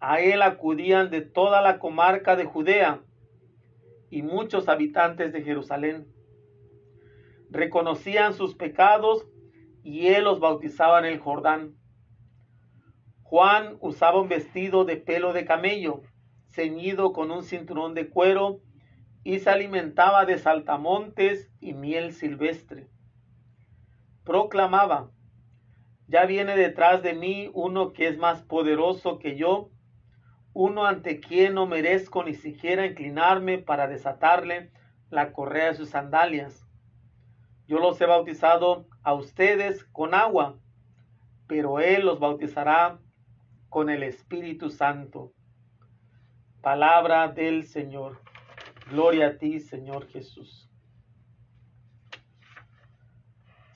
A 0.00 0.18
él 0.18 0.42
acudían 0.42 1.08
de 1.08 1.20
toda 1.20 1.62
la 1.62 1.78
comarca 1.78 2.34
de 2.34 2.46
Judea 2.46 3.02
y 4.10 4.22
muchos 4.22 4.68
habitantes 4.68 5.32
de 5.32 5.42
Jerusalén. 5.42 6.08
Reconocían 7.50 8.34
sus 8.34 8.56
pecados 8.56 9.28
y 9.84 10.08
él 10.08 10.24
los 10.24 10.40
bautizaba 10.40 10.98
en 10.98 11.04
el 11.04 11.20
Jordán. 11.20 11.76
Juan 13.32 13.78
usaba 13.80 14.20
un 14.20 14.28
vestido 14.28 14.84
de 14.84 14.98
pelo 14.98 15.32
de 15.32 15.46
camello, 15.46 16.02
ceñido 16.50 17.14
con 17.14 17.30
un 17.30 17.44
cinturón 17.44 17.94
de 17.94 18.10
cuero, 18.10 18.60
y 19.24 19.38
se 19.38 19.48
alimentaba 19.48 20.26
de 20.26 20.36
saltamontes 20.36 21.50
y 21.58 21.72
miel 21.72 22.12
silvestre. 22.12 22.90
Proclamaba, 24.22 25.08
ya 26.08 26.26
viene 26.26 26.56
detrás 26.56 27.02
de 27.02 27.14
mí 27.14 27.50
uno 27.54 27.94
que 27.94 28.08
es 28.08 28.18
más 28.18 28.42
poderoso 28.42 29.18
que 29.18 29.34
yo, 29.34 29.70
uno 30.52 30.84
ante 30.84 31.18
quien 31.18 31.54
no 31.54 31.64
merezco 31.64 32.24
ni 32.24 32.34
siquiera 32.34 32.84
inclinarme 32.84 33.56
para 33.56 33.88
desatarle 33.88 34.70
la 35.08 35.32
correa 35.32 35.68
de 35.68 35.76
sus 35.76 35.88
sandalias. 35.88 36.66
Yo 37.66 37.78
los 37.78 37.98
he 37.98 38.04
bautizado 38.04 38.84
a 39.02 39.14
ustedes 39.14 39.84
con 39.84 40.12
agua, 40.12 40.58
pero 41.46 41.80
Él 41.80 42.04
los 42.04 42.20
bautizará 42.20 42.98
con 43.72 43.88
el 43.88 44.02
Espíritu 44.02 44.68
Santo. 44.68 45.32
Palabra 46.60 47.28
del 47.28 47.64
Señor. 47.64 48.20
Gloria 48.90 49.28
a 49.28 49.38
ti, 49.38 49.60
Señor 49.60 50.08
Jesús. 50.08 50.70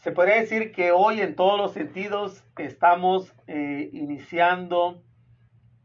Se 0.01 0.13
podría 0.13 0.37
decir 0.37 0.71
que 0.73 0.93
hoy 0.93 1.23
en 1.23 1.35
todos 1.35 1.59
los 1.59 1.73
sentidos 1.73 2.45
estamos 2.59 3.33
eh, 3.47 3.89
iniciando 3.91 5.03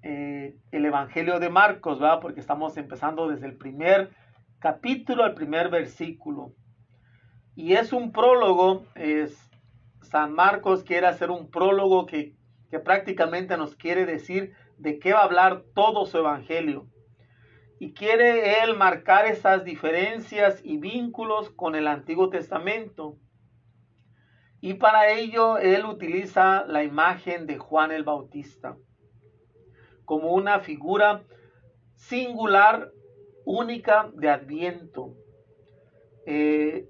eh, 0.03 0.57
el 0.71 0.85
Evangelio 0.85 1.39
de 1.39 1.49
Marcos, 1.49 1.97
¿verdad? 1.97 2.19
Porque 2.19 2.41
estamos 2.41 2.75
empezando 2.75 3.29
desde 3.29 3.45
el 3.45 3.55
primer 3.55 4.11
capítulo 4.59 5.23
al 5.23 5.35
primer 5.35 5.69
versículo. 5.69 6.53
Y 7.55 7.75
es 7.75 7.93
un 7.93 8.11
prólogo, 8.11 8.85
es, 8.95 9.49
San 10.01 10.33
Marcos 10.33 10.83
quiere 10.83 11.07
hacer 11.07 11.31
un 11.31 11.49
prólogo 11.49 12.05
que, 12.05 12.35
que 12.71 12.79
prácticamente 12.79 13.55
nos 13.57 13.75
quiere 13.75 14.07
decir 14.07 14.53
de 14.77 14.97
qué 14.97 15.13
va 15.13 15.19
a 15.19 15.25
hablar 15.25 15.63
todo 15.75 16.07
su 16.07 16.17
evangelio. 16.17 16.87
Y 17.77 17.93
quiere 17.93 18.63
él 18.63 18.75
marcar 18.75 19.27
esas 19.27 19.63
diferencias 19.63 20.61
y 20.63 20.77
vínculos 20.77 21.51
con 21.51 21.75
el 21.75 21.87
Antiguo 21.87 22.29
Testamento. 22.29 23.17
Y 24.61 24.75
para 24.75 25.11
ello 25.11 25.57
él 25.59 25.85
utiliza 25.85 26.65
la 26.65 26.83
imagen 26.83 27.45
de 27.45 27.57
Juan 27.57 27.91
el 27.91 28.03
Bautista 28.03 28.77
como 30.11 30.33
una 30.33 30.59
figura 30.59 31.23
singular, 31.95 32.91
única 33.45 34.11
de 34.13 34.27
Adviento. 34.27 35.15
Eh, 36.25 36.85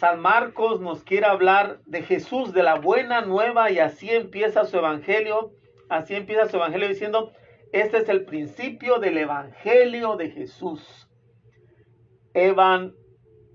San 0.00 0.20
Marcos 0.20 0.80
nos 0.80 1.04
quiere 1.04 1.26
hablar 1.26 1.82
de 1.84 2.00
Jesús, 2.02 2.54
de 2.54 2.62
la 2.62 2.76
buena 2.76 3.20
nueva, 3.20 3.70
y 3.70 3.80
así 3.80 4.08
empieza 4.08 4.64
su 4.64 4.78
evangelio. 4.78 5.52
Así 5.90 6.14
empieza 6.14 6.48
su 6.48 6.56
evangelio 6.56 6.88
diciendo, 6.88 7.32
este 7.70 7.98
es 7.98 8.08
el 8.08 8.24
principio 8.24 8.98
del 8.98 9.18
evangelio 9.18 10.16
de 10.16 10.30
Jesús. 10.30 11.06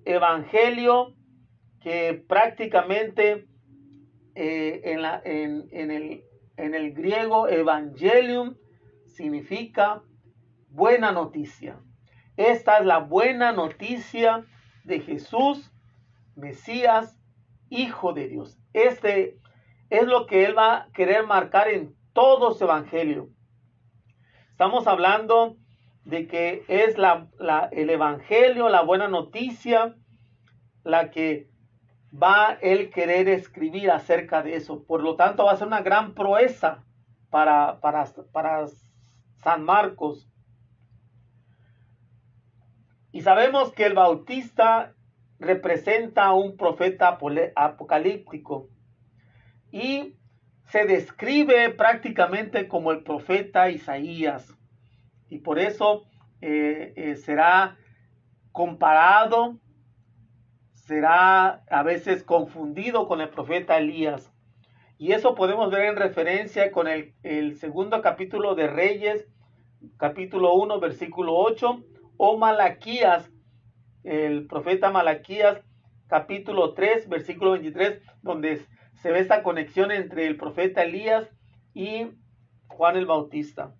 evangelio 0.06 1.16
que 1.82 2.24
prácticamente 2.28 3.48
eh, 4.36 4.82
en, 4.84 5.02
la, 5.02 5.20
en, 5.26 5.68
en, 5.72 5.90
el, 5.90 6.26
en 6.58 6.76
el 6.76 6.94
griego 6.94 7.48
evangelium 7.48 8.56
significa 9.08 10.04
buena 10.70 11.12
noticia. 11.12 11.80
Esta 12.38 12.78
es 12.78 12.86
la 12.86 13.00
buena 13.00 13.52
noticia 13.52 14.46
de 14.84 15.00
Jesús 15.00 15.72
Mesías, 16.36 17.20
Hijo 17.70 18.14
de 18.14 18.28
Dios. 18.28 18.60
Este 18.74 19.40
es 19.90 20.08
lo 20.08 20.28
que 20.28 20.46
Él 20.46 20.58
va 20.58 20.76
a 20.76 20.88
querer 20.92 21.26
marcar 21.26 21.68
en 21.68 21.96
todo 22.14 22.54
su 22.54 22.64
evangelio. 22.64 23.30
Estamos 24.52 24.88
hablando 24.88 25.58
de 26.06 26.28
que 26.28 26.64
es 26.68 26.96
el 26.98 27.90
evangelio, 27.90 28.70
la 28.70 28.82
buena 28.82 29.08
noticia, 29.08 29.96
la 30.84 31.12
que 31.12 31.50
va 32.12 32.58
él 32.62 32.90
querer 32.90 33.28
escribir 33.28 33.92
acerca 33.92 34.42
de 34.42 34.56
eso. 34.56 34.86
Por 34.86 35.04
lo 35.04 35.16
tanto, 35.16 35.46
va 35.46 35.52
a 35.52 35.58
ser 35.58 35.68
una 35.68 35.82
gran 35.82 36.14
proeza 36.14 36.86
para, 37.30 37.82
para, 37.82 38.06
para 38.32 38.68
San 39.44 39.66
Marcos. 39.66 40.30
Y 43.12 43.22
sabemos 43.22 43.74
que 43.74 43.86
el 43.86 43.94
Bautista 43.94 44.95
representa 45.40 46.26
a 46.26 46.34
un 46.34 46.58
profeta 46.58 47.18
apocalíptico 47.56 48.70
y 49.72 50.16
se 50.68 50.86
describe 50.86 51.70
prácticamente 51.72 52.68
como 52.68 52.92
el 52.92 53.04
profeta 53.04 53.70
Isaías. 53.70 54.54
Y 55.30 55.40
por 55.40 55.60
eso 55.60 56.06
eh, 56.42 56.94
eh, 56.96 57.16
será 57.18 57.78
comparado, 58.52 59.60
será 60.74 61.64
a 61.70 61.84
veces 61.84 62.24
confundido 62.24 63.08
con 63.08 63.22
el 63.22 63.30
profeta 63.30 63.78
Elías. 63.78 64.32
Y 64.98 65.12
eso 65.12 65.36
podemos 65.36 65.70
ver 65.72 65.86
en 65.86 65.98
referencia 65.98 66.72
con 66.72 66.88
el, 66.88 67.14
el 67.24 67.58
segundo 67.58 68.02
capítulo 68.02 68.56
de 68.56 68.68
Reyes, 68.68 69.28
capítulo 69.98 70.54
1, 70.54 70.80
versículo 70.80 71.36
8, 71.36 71.84
o 72.18 72.38
Malaquías, 72.38 73.30
el 74.06 74.46
profeta 74.46 74.92
Malaquías, 74.92 75.62
capítulo 76.08 76.74
3, 76.74 77.10
versículo 77.10 77.52
23, 77.52 78.02
donde 78.22 78.66
se 79.02 79.12
ve 79.12 79.20
esta 79.20 79.42
conexión 79.42 79.92
entre 79.92 80.28
el 80.28 80.38
profeta 80.38 80.84
Elías 80.84 81.28
y 81.74 82.08
Juan 82.68 82.98
el 82.98 83.08
Bautista. 83.08 83.74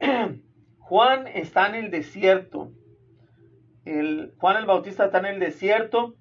Juan 0.78 1.26
está 1.28 1.68
en 1.68 1.76
el 1.76 1.90
desierto. 1.90 2.72
El, 3.84 4.34
Juan 4.38 4.56
el 4.56 4.66
Bautista 4.66 5.06
está 5.06 5.18
en 5.20 5.26
el 5.26 5.40
desierto 5.40 6.16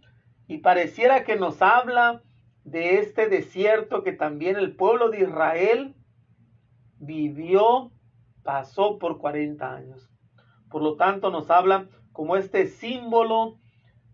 y 0.48 0.60
pareciera 0.60 1.24
que 1.24 1.36
nos 1.36 1.62
habla 1.64 2.22
de 2.64 3.00
este 3.00 3.30
desierto 3.30 4.04
que 4.04 4.12
también 4.12 4.58
el 4.58 4.76
pueblo 4.76 5.10
de 5.10 5.22
Israel 5.22 5.96
vivió, 6.98 7.92
pasó 8.44 9.00
por 9.00 9.18
40 9.18 9.76
años. 9.76 10.15
Por 10.70 10.82
lo 10.82 10.96
tanto, 10.96 11.32
nos 11.32 11.50
habla 11.50 11.88
como 12.12 12.38
este 12.38 12.68
símbolo 12.68 13.60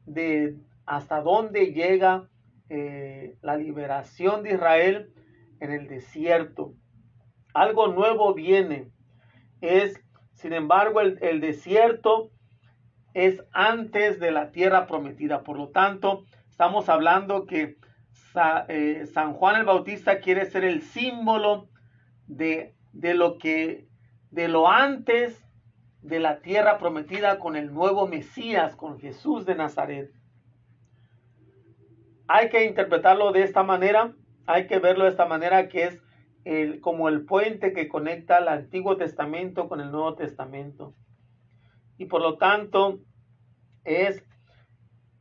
de 0.06 0.58
hasta 0.86 1.22
dónde 1.22 1.74
llega 1.74 2.28
eh, 2.70 3.38
la 3.42 3.56
liberación 3.58 4.44
de 4.44 4.54
Israel 4.54 5.14
en 5.60 5.72
el 5.72 5.88
desierto. 5.88 6.74
Algo 7.54 7.88
nuevo 7.88 8.34
viene. 8.34 8.90
Es, 9.62 10.02
sin 10.34 10.54
embargo, 10.54 11.02
el, 11.02 11.42
desierto 11.42 12.32
es 13.14 13.44
antes 13.52 14.20
de 14.20 14.32
la 14.32 14.52
tierra 14.52 14.88
prometida. 14.88 15.44
Por 15.44 15.58
lo 15.58 15.70
tanto, 15.70 16.24
estamos 16.50 16.90
hablando 16.90 17.46
que 17.46 17.78
eh, 18.68 19.06
San 19.14 19.34
Juan 19.34 19.58
el 19.58 19.66
Bautista 19.66 20.20
quiere 20.20 20.46
ser 20.46 20.64
el 20.64 20.82
símbolo 20.82 21.70
de, 22.28 22.76
de 22.94 23.14
lo 23.14 23.38
que, 23.38 23.88
de 24.32 24.48
lo 24.48 24.70
antes 24.70 25.46
de 26.02 26.20
la 26.20 26.40
tierra 26.42 26.78
prometida 26.78 27.40
con 27.40 27.56
el 27.56 27.74
nuevo 27.74 28.08
Mesías, 28.08 28.76
con 28.76 29.00
Jesús 29.00 29.46
de 29.46 29.56
Nazaret. 29.56 30.12
Hay 32.28 32.50
que 32.50 32.66
interpretarlo 32.66 33.32
de 33.32 33.44
esta 33.44 33.64
manera, 33.64 34.14
hay 34.48 34.68
que 34.68 34.80
verlo 34.80 35.04
de 35.04 35.12
esta 35.12 35.26
manera 35.26 35.68
que 35.68 35.84
es 35.84 36.02
el, 36.44 36.82
como 36.82 37.08
el 37.08 37.26
puente 37.26 37.74
que 37.74 37.88
conecta 37.88 38.40
el 38.40 38.48
Antiguo 38.48 38.98
Testamento 38.98 39.70
con 39.70 39.80
el 39.80 39.92
Nuevo 39.92 40.16
Testamento. 40.16 40.96
Y 41.98 42.06
por 42.06 42.22
lo 42.22 42.38
tanto 42.38 43.00
es 43.84 44.26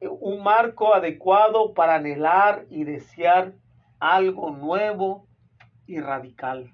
un 0.01 0.43
marco 0.43 0.95
adecuado 0.95 1.75
para 1.75 1.97
anhelar 1.97 2.65
y 2.71 2.85
desear 2.85 3.53
algo 3.99 4.51
nuevo 4.51 5.27
y 5.87 6.01
radical 6.01 6.73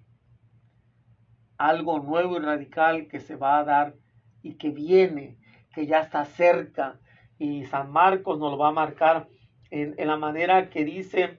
algo 1.59 2.01
nuevo 2.01 2.37
y 2.37 2.41
radical 2.41 3.09
que 3.09 3.21
se 3.21 3.37
va 3.37 3.59
a 3.59 3.65
dar 3.65 3.95
y 4.43 4.55
que 4.55 4.71
viene, 4.71 5.39
que 5.75 5.87
ya 5.87 6.01
está 6.01 6.25
cerca. 6.25 7.01
Y 7.39 7.65
San 7.65 7.91
Marcos 7.91 8.39
nos 8.39 8.53
lo 8.53 8.59
va 8.59 8.69
a 8.69 8.73
marcar 8.73 9.29
en, 9.71 9.95
la 10.07 10.17
manera 10.17 10.71
que 10.71 10.85
dice 10.85 11.39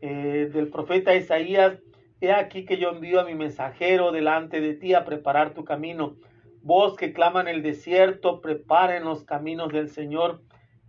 eh, 0.00 0.50
del 0.52 0.68
profeta 0.68 1.14
Isaías, 1.14 1.78
he 2.20 2.32
aquí 2.32 2.64
que 2.64 2.78
yo 2.78 2.90
envío 2.90 3.20
a 3.20 3.24
mi 3.24 3.34
mensajero 3.34 4.12
delante 4.12 4.60
de 4.60 4.74
ti 4.74 4.94
a 4.94 5.04
preparar 5.04 5.54
tu 5.54 5.64
camino. 5.64 6.16
Vos 6.62 6.96
que 6.96 7.12
claman 7.12 7.48
el 7.48 7.62
desierto, 7.62 8.40
preparen 8.40 9.04
los 9.04 9.24
caminos 9.24 9.72
del 9.72 9.88
Señor, 9.88 10.42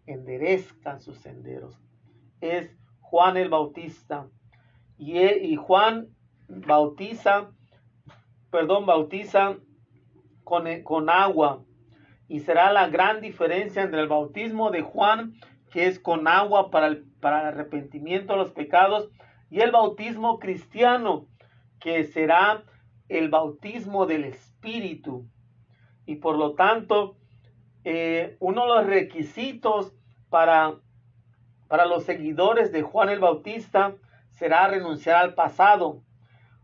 enderezcan 0.06 1.02
sus 1.02 1.18
senderos. 1.18 1.80
Es 2.42 2.76
Juan 3.00 3.38
el 3.38 3.50
Bautista. 3.50 4.28
Y, 4.98 5.20
y 5.20 5.56
Juan 5.56 6.10
bautiza 6.48 7.52
perdón, 8.54 8.86
bautiza 8.86 9.58
con, 10.44 10.84
con 10.84 11.10
agua. 11.10 11.66
Y 12.28 12.42
será 12.42 12.72
la 12.72 12.88
gran 12.88 13.20
diferencia 13.20 13.82
entre 13.82 14.00
el 14.00 14.08
bautismo 14.08 14.70
de 14.70 14.84
Juan, 14.84 15.34
que 15.72 15.88
es 15.88 16.00
con 16.00 16.28
agua 16.28 16.70
para 16.70 16.86
el, 16.86 17.04
para 17.20 17.42
el 17.42 17.48
arrepentimiento 17.48 18.34
de 18.34 18.40
los 18.40 18.52
pecados, 18.52 19.10
y 19.50 19.62
el 19.62 19.72
bautismo 19.72 20.38
cristiano, 20.38 21.26
que 21.80 22.04
será 22.04 22.64
el 23.10 23.30
bautismo 23.30 24.06
del 24.06 24.26
Espíritu. 24.26 25.28
Y 26.06 26.18
por 26.18 26.38
lo 26.38 26.54
tanto, 26.54 27.18
eh, 27.84 28.38
uno 28.40 28.68
de 28.68 28.76
los 28.76 28.86
requisitos 28.86 29.96
para, 30.30 30.76
para 31.68 31.88
los 31.88 32.04
seguidores 32.04 32.72
de 32.72 32.84
Juan 32.84 33.10
el 33.10 33.20
Bautista 33.20 33.96
será 34.30 34.68
renunciar 34.68 35.16
al 35.16 35.34
pasado. 35.34 36.04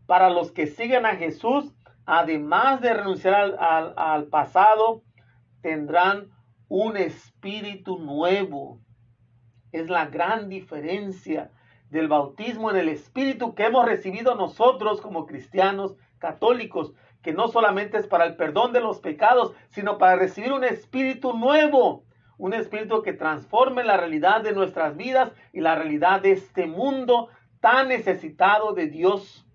Para 0.06 0.30
los 0.30 0.50
que 0.50 0.66
siguen 0.66 1.06
a 1.06 1.14
Jesús 1.14 1.72
además 2.10 2.80
de 2.80 2.92
renunciar 2.92 3.56
al, 3.60 4.26
pasado, 4.26 5.04
tendrán 5.62 6.28
un 6.68 6.96
espíritu 6.96 7.98
nuevo. 7.98 8.80
Es 9.70 9.88
la 9.88 10.06
gran 10.06 10.48
diferencia 10.48 11.52
del 11.88 12.08
bautismo 12.08 12.68
en 12.68 12.78
el 12.78 12.88
espíritu 12.88 13.54
que 13.54 13.66
hemos 13.66 13.86
recibido 13.86 14.34
nosotros 14.34 15.00
como 15.00 15.24
cristianos 15.24 15.94
católicos, 16.18 16.92
que 17.22 17.32
no 17.32 17.46
solamente 17.46 17.96
es 17.96 18.08
para 18.08 18.24
el 18.24 18.34
perdón 18.34 18.72
de 18.72 18.80
los 18.80 18.98
pecados, 18.98 19.54
sino 19.68 19.96
para 19.96 20.16
recibir 20.16 20.52
un 20.52 20.64
espíritu 20.64 21.32
nuevo, 21.34 22.02
un 22.38 22.54
espíritu 22.54 23.02
que 23.02 23.12
transforme 23.12 23.84
la 23.84 23.96
realidad 23.96 24.42
de 24.42 24.52
nuestras 24.52 24.96
vidas 24.96 25.30
y 25.52 25.60
la 25.60 25.76
realidad 25.76 26.22
de 26.22 26.32
este 26.32 26.66
mundo 26.66 27.28
tan 27.60 27.86
necesitado 27.86 28.72
de 28.72 28.88
Dios 28.88 29.46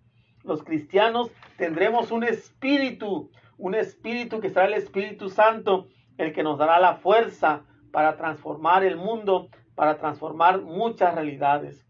los 0.46 0.64
cristianos 0.64 1.32
tendremos 1.58 2.12
un 2.12 2.24
espíritu, 2.24 3.32
un 3.58 3.76
espíritu 3.76 4.40
que 4.40 4.50
será 4.50 4.66
el 4.66 4.76
Espíritu 4.76 5.30
Santo, 5.30 5.88
el 6.18 6.34
que 6.34 6.44
nos 6.44 6.58
dará 6.58 6.80
la 6.80 6.96
fuerza 6.96 7.66
para 7.92 8.16
transformar 8.16 8.84
el 8.84 8.96
mundo, 8.96 9.50
para 9.76 9.98
transformar 9.98 10.62
muchas 10.62 11.16
realidades. 11.16 11.86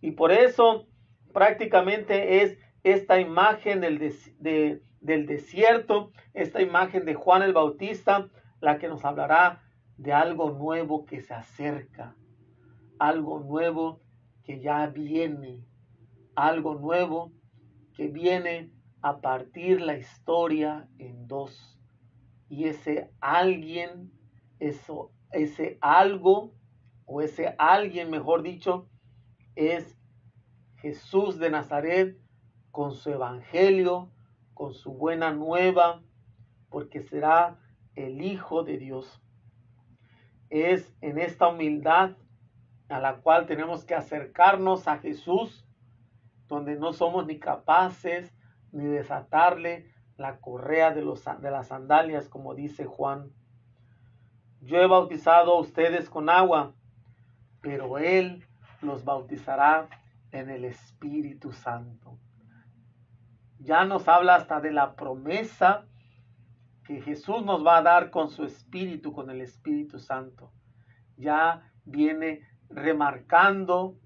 Y 0.00 0.12
por 0.12 0.32
eso 0.32 0.86
prácticamente 1.32 2.42
es 2.42 2.58
esta 2.82 3.20
imagen 3.20 3.80
del, 3.80 3.98
del 5.00 5.26
desierto, 5.26 6.12
esta 6.34 6.62
imagen 6.62 7.04
de 7.04 7.14
Juan 7.14 7.42
el 7.42 7.52
Bautista, 7.52 8.28
la 8.60 8.78
que 8.78 8.88
nos 8.88 9.04
hablará 9.04 9.62
de 9.96 10.12
algo 10.12 10.50
nuevo 10.50 11.04
que 11.04 11.20
se 11.20 11.34
acerca, 11.34 12.16
algo 12.98 13.40
nuevo 13.40 14.00
que 14.44 14.60
ya 14.60 14.86
viene, 14.86 15.64
algo 16.34 16.74
nuevo 16.74 17.32
que 18.02 18.08
viene 18.08 18.72
a 19.00 19.20
partir 19.20 19.80
la 19.80 19.96
historia 19.96 20.88
en 20.98 21.28
dos. 21.28 21.78
Y 22.48 22.64
ese 22.64 23.12
alguien, 23.20 24.10
eso, 24.58 25.12
ese 25.30 25.78
algo, 25.80 26.52
o 27.06 27.22
ese 27.22 27.54
alguien, 27.58 28.10
mejor 28.10 28.42
dicho, 28.42 28.88
es 29.54 29.96
Jesús 30.78 31.38
de 31.38 31.50
Nazaret 31.50 32.18
con 32.72 32.92
su 32.92 33.10
evangelio, 33.10 34.10
con 34.52 34.74
su 34.74 34.94
buena 34.94 35.30
nueva, 35.32 36.02
porque 36.70 37.02
será 37.02 37.60
el 37.94 38.20
Hijo 38.20 38.64
de 38.64 38.78
Dios. 38.78 39.22
Es 40.50 40.92
en 41.02 41.20
esta 41.20 41.46
humildad 41.46 42.16
a 42.88 42.98
la 42.98 43.18
cual 43.20 43.46
tenemos 43.46 43.84
que 43.84 43.94
acercarnos 43.94 44.88
a 44.88 44.98
Jesús 44.98 45.64
donde 46.52 46.76
no 46.76 46.92
somos 46.92 47.26
ni 47.26 47.38
capaces 47.38 48.30
ni 48.72 48.84
desatarle 48.84 49.90
la 50.18 50.38
correa 50.38 50.90
de, 50.90 51.00
los, 51.00 51.24
de 51.24 51.50
las 51.50 51.68
sandalias, 51.68 52.28
como 52.28 52.54
dice 52.54 52.84
Juan. 52.84 53.32
Yo 54.60 54.76
he 54.76 54.86
bautizado 54.86 55.52
a 55.52 55.60
ustedes 55.60 56.10
con 56.10 56.28
agua, 56.28 56.74
pero 57.62 57.96
Él 57.96 58.46
los 58.82 59.02
bautizará 59.02 59.88
en 60.30 60.50
el 60.50 60.66
Espíritu 60.66 61.52
Santo. 61.52 62.18
Ya 63.58 63.86
nos 63.86 64.06
habla 64.06 64.34
hasta 64.34 64.60
de 64.60 64.72
la 64.72 64.94
promesa 64.94 65.86
que 66.84 67.00
Jesús 67.00 67.42
nos 67.44 67.64
va 67.64 67.78
a 67.78 67.82
dar 67.82 68.10
con 68.10 68.28
su 68.28 68.44
Espíritu, 68.44 69.14
con 69.14 69.30
el 69.30 69.40
Espíritu 69.40 69.98
Santo. 69.98 70.52
Ya 71.16 71.72
viene 71.86 72.46
remarcando 72.68 73.96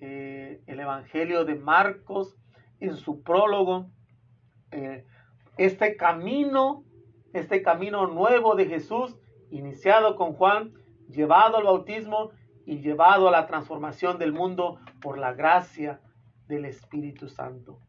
eh, 0.00 0.62
el 0.66 0.80
Evangelio 0.80 1.44
de 1.44 1.56
Marcos 1.56 2.36
en 2.80 2.96
su 2.96 3.22
prólogo. 3.22 3.90
Eh, 4.70 5.04
este 5.56 5.96
camino, 5.96 6.84
este 7.32 7.62
camino 7.62 8.06
nuevo 8.06 8.54
de 8.54 8.66
Jesús, 8.66 9.16
iniciado 9.50 10.16
con 10.16 10.34
Juan, 10.34 10.74
llevado 11.08 11.56
al 11.56 11.64
bautismo 11.64 12.30
y 12.64 12.80
llevado 12.80 13.28
a 13.28 13.32
la 13.32 13.46
transformación 13.46 14.18
del 14.18 14.32
mundo 14.32 14.78
por 15.00 15.18
la 15.18 15.32
gracia 15.32 16.00
del 16.46 16.64
Espíritu 16.64 17.28
Santo. 17.28 17.80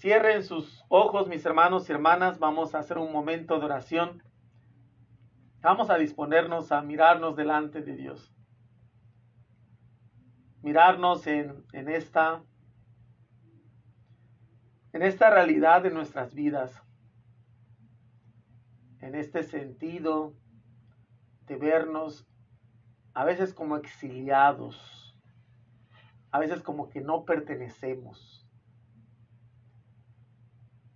Cierren 0.00 0.42
sus 0.42 0.82
ojos, 0.88 1.28
mis 1.28 1.44
hermanos 1.44 1.88
y 1.88 1.92
hermanas. 1.92 2.38
Vamos 2.38 2.74
a 2.74 2.78
hacer 2.78 2.96
un 2.96 3.12
momento 3.12 3.58
de 3.58 3.66
oración. 3.66 4.22
Vamos 5.60 5.90
a 5.90 5.98
disponernos 5.98 6.72
a 6.72 6.80
mirarnos 6.80 7.36
delante 7.36 7.82
de 7.82 7.94
Dios. 7.94 8.34
Mirarnos 10.62 11.26
en, 11.26 11.64
en 11.72 11.88
esta 11.88 12.42
en 14.92 15.02
esta 15.02 15.30
realidad 15.30 15.82
de 15.82 15.90
nuestras 15.90 16.34
vidas, 16.34 16.82
en 19.00 19.14
este 19.14 19.42
sentido 19.44 20.34
de 21.46 21.56
vernos 21.56 22.26
a 23.14 23.24
veces 23.24 23.54
como 23.54 23.76
exiliados, 23.76 25.16
a 26.32 26.38
veces 26.38 26.62
como 26.62 26.90
que 26.90 27.00
no 27.00 27.24
pertenecemos, 27.24 28.46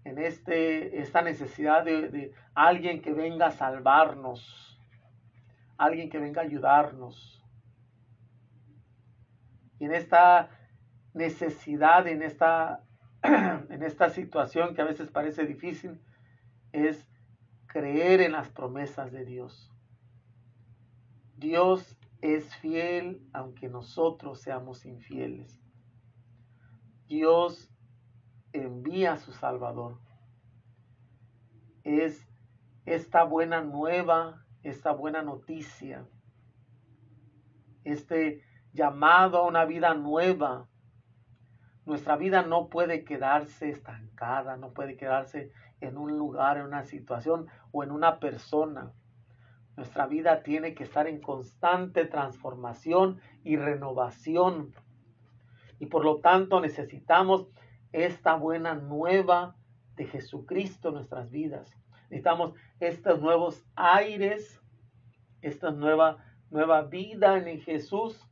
en 0.04 0.18
este, 0.18 1.00
esta 1.00 1.22
necesidad 1.22 1.84
de, 1.84 2.08
de 2.10 2.32
alguien 2.54 3.00
que 3.00 3.12
venga 3.12 3.46
a 3.46 3.52
salvarnos, 3.52 4.78
alguien 5.78 6.10
que 6.10 6.18
venga 6.18 6.42
a 6.42 6.44
ayudarnos, 6.44 7.43
en 9.84 9.94
esta 9.94 10.50
necesidad, 11.12 12.06
en 12.06 12.22
esta 12.22 12.84
en 13.24 13.82
esta 13.82 14.10
situación 14.10 14.74
que 14.74 14.82
a 14.82 14.84
veces 14.84 15.10
parece 15.10 15.46
difícil 15.46 15.98
es 16.72 17.08
creer 17.66 18.20
en 18.20 18.32
las 18.32 18.50
promesas 18.50 19.12
de 19.12 19.24
Dios. 19.24 19.72
Dios 21.36 21.96
es 22.20 22.54
fiel 22.56 23.26
aunque 23.32 23.68
nosotros 23.68 24.40
seamos 24.40 24.84
infieles. 24.84 25.58
Dios 27.06 27.70
envía 28.52 29.14
a 29.14 29.18
su 29.18 29.32
Salvador. 29.32 29.98
Es 31.82 32.28
esta 32.84 33.24
buena 33.24 33.62
nueva, 33.62 34.44
esta 34.62 34.92
buena 34.92 35.22
noticia, 35.22 36.06
este 37.84 38.42
llamado 38.74 39.38
a 39.38 39.46
una 39.46 39.64
vida 39.64 39.94
nueva 39.94 40.68
nuestra 41.86 42.16
vida 42.16 42.42
no 42.42 42.68
puede 42.68 43.04
quedarse 43.04 43.68
estancada, 43.68 44.56
no 44.56 44.72
puede 44.72 44.96
quedarse 44.96 45.52
en 45.80 45.98
un 45.98 46.16
lugar, 46.16 46.56
en 46.56 46.64
una 46.64 46.84
situación 46.84 47.46
o 47.72 47.84
en 47.84 47.90
una 47.90 48.20
persona. 48.20 48.92
Nuestra 49.76 50.06
vida 50.06 50.42
tiene 50.42 50.74
que 50.74 50.84
estar 50.84 51.06
en 51.06 51.20
constante 51.20 52.06
transformación 52.06 53.20
y 53.42 53.56
renovación. 53.56 54.72
Y 55.78 55.86
por 55.86 56.04
lo 56.04 56.20
tanto 56.20 56.60
necesitamos 56.60 57.48
esta 57.92 58.34
buena 58.34 58.74
nueva 58.74 59.56
de 59.96 60.06
Jesucristo 60.06 60.88
en 60.88 60.94
nuestras 60.94 61.30
vidas. 61.30 61.70
Necesitamos 62.04 62.54
estos 62.80 63.20
nuevos 63.20 63.62
aires, 63.74 64.62
esta 65.42 65.70
nueva, 65.70 66.24
nueva 66.50 66.82
vida 66.82 67.36
en 67.36 67.60
Jesús, 67.60 68.26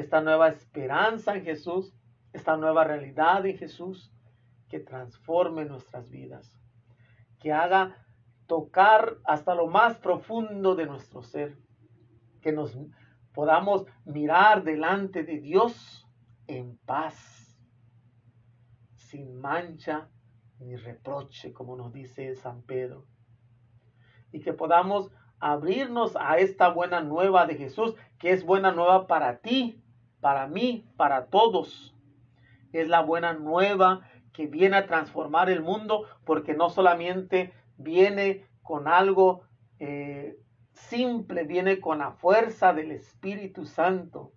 esta 0.00 0.20
nueva 0.20 0.48
esperanza 0.48 1.36
en 1.36 1.44
Jesús 1.44 1.94
esta 2.32 2.56
nueva 2.56 2.84
realidad 2.84 3.42
de 3.42 3.54
Jesús 3.54 4.12
que 4.68 4.78
transforme 4.78 5.64
nuestras 5.64 6.08
vidas, 6.08 6.60
que 7.40 7.52
haga 7.52 7.96
tocar 8.46 9.16
hasta 9.24 9.54
lo 9.54 9.66
más 9.66 9.96
profundo 9.98 10.74
de 10.74 10.86
nuestro 10.86 11.22
ser, 11.22 11.56
que 12.40 12.52
nos 12.52 12.76
podamos 13.32 13.86
mirar 14.04 14.62
delante 14.62 15.24
de 15.24 15.40
Dios 15.40 16.06
en 16.46 16.78
paz, 16.78 17.58
sin 18.94 19.40
mancha 19.40 20.08
ni 20.58 20.76
reproche, 20.76 21.52
como 21.52 21.76
nos 21.76 21.92
dice 21.92 22.34
San 22.36 22.62
Pedro, 22.62 23.06
y 24.30 24.40
que 24.40 24.52
podamos 24.52 25.10
abrirnos 25.40 26.16
a 26.16 26.38
esta 26.38 26.68
buena 26.68 27.00
nueva 27.00 27.46
de 27.46 27.56
Jesús, 27.56 27.94
que 28.18 28.30
es 28.30 28.44
buena 28.44 28.72
nueva 28.72 29.06
para 29.06 29.38
ti, 29.38 29.82
para 30.20 30.46
mí, 30.46 30.86
para 30.96 31.26
todos 31.26 31.94
es 32.72 32.88
la 32.88 33.00
buena 33.00 33.32
nueva 33.32 34.02
que 34.32 34.46
viene 34.46 34.76
a 34.76 34.86
transformar 34.86 35.50
el 35.50 35.62
mundo 35.62 36.06
porque 36.24 36.54
no 36.54 36.70
solamente 36.70 37.52
viene 37.76 38.46
con 38.62 38.86
algo 38.86 39.42
eh, 39.78 40.38
simple, 40.72 41.44
viene 41.44 41.80
con 41.80 41.98
la 41.98 42.12
fuerza 42.12 42.72
del 42.72 42.92
Espíritu 42.92 43.64
Santo. 43.66 44.32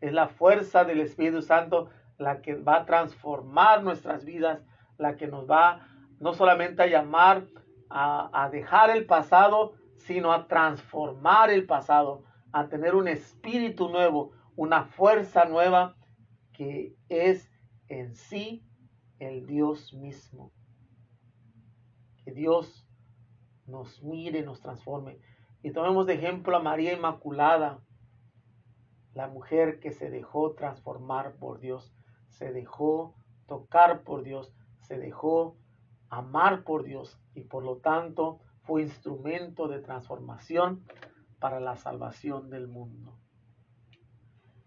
Es 0.00 0.12
la 0.12 0.28
fuerza 0.28 0.84
del 0.84 1.00
Espíritu 1.00 1.42
Santo 1.42 1.90
la 2.18 2.40
que 2.42 2.54
va 2.54 2.76
a 2.76 2.86
transformar 2.86 3.82
nuestras 3.82 4.24
vidas, 4.24 4.62
la 4.98 5.16
que 5.16 5.26
nos 5.26 5.50
va 5.50 5.86
no 6.20 6.32
solamente 6.32 6.82
a 6.82 6.86
llamar 6.86 7.46
a, 7.90 8.30
a 8.44 8.48
dejar 8.50 8.90
el 8.90 9.06
pasado, 9.06 9.74
sino 9.96 10.32
a 10.32 10.46
transformar 10.46 11.50
el 11.50 11.66
pasado, 11.66 12.22
a 12.52 12.68
tener 12.68 12.94
un 12.94 13.08
espíritu 13.08 13.88
nuevo, 13.88 14.32
una 14.56 14.86
fuerza 14.86 15.44
nueva 15.44 15.96
que 16.52 16.96
es 17.08 17.50
en 17.88 18.14
sí 18.14 18.66
el 19.18 19.46
Dios 19.46 19.92
mismo. 19.92 20.52
Que 22.24 22.32
Dios 22.32 22.88
nos 23.66 24.02
mire, 24.02 24.42
nos 24.42 24.60
transforme. 24.60 25.20
Y 25.62 25.72
tomemos 25.72 26.06
de 26.06 26.14
ejemplo 26.14 26.56
a 26.56 26.62
María 26.62 26.92
Inmaculada, 26.94 27.82
la 29.12 29.28
mujer 29.28 29.80
que 29.80 29.92
se 29.92 30.10
dejó 30.10 30.54
transformar 30.54 31.36
por 31.36 31.60
Dios, 31.60 31.94
se 32.28 32.52
dejó 32.52 33.14
tocar 33.46 34.02
por 34.02 34.22
Dios, 34.22 34.54
se 34.80 34.98
dejó 34.98 35.56
amar 36.08 36.64
por 36.64 36.84
Dios 36.84 37.18
y 37.34 37.42
por 37.42 37.64
lo 37.64 37.78
tanto 37.78 38.40
fue 38.62 38.82
instrumento 38.82 39.68
de 39.68 39.80
transformación 39.80 40.84
para 41.38 41.60
la 41.60 41.76
salvación 41.76 42.50
del 42.50 42.68
mundo. 42.68 43.18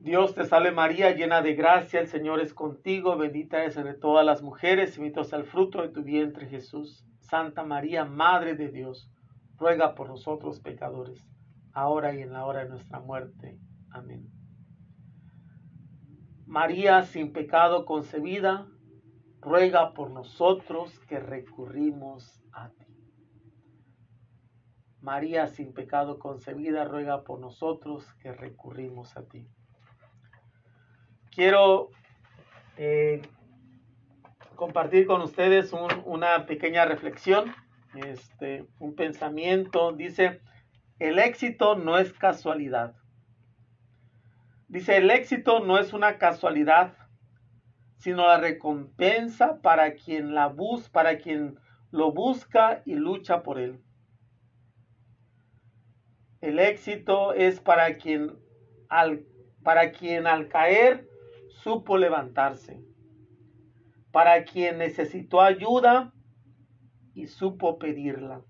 Dios 0.00 0.32
te 0.32 0.44
salve 0.44 0.70
María, 0.70 1.10
llena 1.10 1.42
de 1.42 1.54
gracia, 1.54 1.98
el 1.98 2.06
Señor 2.06 2.40
es 2.40 2.54
contigo, 2.54 3.16
bendita 3.16 3.58
eres 3.58 3.76
entre 3.76 3.94
todas 3.94 4.24
las 4.24 4.42
mujeres, 4.42 4.96
y 4.96 5.00
bendito 5.00 5.24
sea 5.24 5.40
el 5.40 5.44
fruto 5.44 5.82
de 5.82 5.88
tu 5.88 6.04
vientre 6.04 6.46
Jesús. 6.46 7.04
Santa 7.18 7.64
María, 7.64 8.04
Madre 8.04 8.54
de 8.54 8.68
Dios, 8.68 9.10
ruega 9.56 9.96
por 9.96 10.08
nosotros 10.08 10.60
pecadores, 10.60 11.26
ahora 11.72 12.14
y 12.14 12.22
en 12.22 12.32
la 12.32 12.46
hora 12.46 12.62
de 12.62 12.68
nuestra 12.68 13.00
muerte. 13.00 13.58
Amén. 13.90 14.30
María 16.46 17.02
sin 17.02 17.32
pecado 17.32 17.84
concebida, 17.84 18.68
ruega 19.40 19.94
por 19.94 20.12
nosotros 20.12 20.96
que 21.00 21.18
recurrimos 21.18 22.40
a 22.52 22.70
ti. 22.70 22.86
María 25.00 25.48
sin 25.48 25.74
pecado 25.74 26.20
concebida, 26.20 26.84
ruega 26.84 27.24
por 27.24 27.40
nosotros 27.40 28.06
que 28.22 28.32
recurrimos 28.32 29.16
a 29.16 29.24
ti 29.24 29.48
quiero 31.38 31.90
eh, 32.78 33.22
compartir 34.56 35.06
con 35.06 35.22
ustedes 35.22 35.72
una 36.04 36.46
pequeña 36.46 36.84
reflexión, 36.84 37.54
este, 37.94 38.66
un 38.80 38.96
pensamiento. 38.96 39.92
Dice, 39.92 40.40
el 40.98 41.20
éxito 41.20 41.76
no 41.76 41.96
es 41.96 42.12
casualidad. 42.12 42.96
Dice, 44.66 44.96
el 44.96 45.12
éxito 45.12 45.60
no 45.60 45.78
es 45.78 45.92
una 45.92 46.18
casualidad, 46.18 46.94
sino 47.98 48.26
la 48.26 48.38
recompensa 48.38 49.60
para 49.62 49.94
quien 49.94 50.34
la 50.34 50.48
busca, 50.48 50.90
para 50.90 51.18
quien 51.18 51.56
lo 51.92 52.10
busca 52.10 52.82
y 52.84 52.94
lucha 52.96 53.44
por 53.44 53.60
él. 53.60 53.80
El 56.40 56.58
éxito 56.58 57.32
es 57.32 57.60
para 57.60 57.96
quien 57.96 58.36
al, 58.88 59.24
para 59.62 59.92
quien 59.92 60.26
al 60.26 60.48
caer 60.48 61.07
supo 61.48 61.96
levantarse. 61.96 62.82
para 64.10 64.44
quien 64.44 64.78
necesitó 64.78 65.40
ayuda 65.40 66.12
y 67.14 67.26
supo 67.26 67.78
pedirla, 67.78 68.42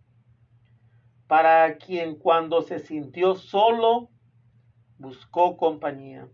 para 1.27 1.77
quien 1.79 2.17
cuando 2.17 2.63
se 2.63 2.79
sintió 2.79 3.35
solo 3.35 4.11
buscó 4.99 5.57
compañía, 5.57 6.29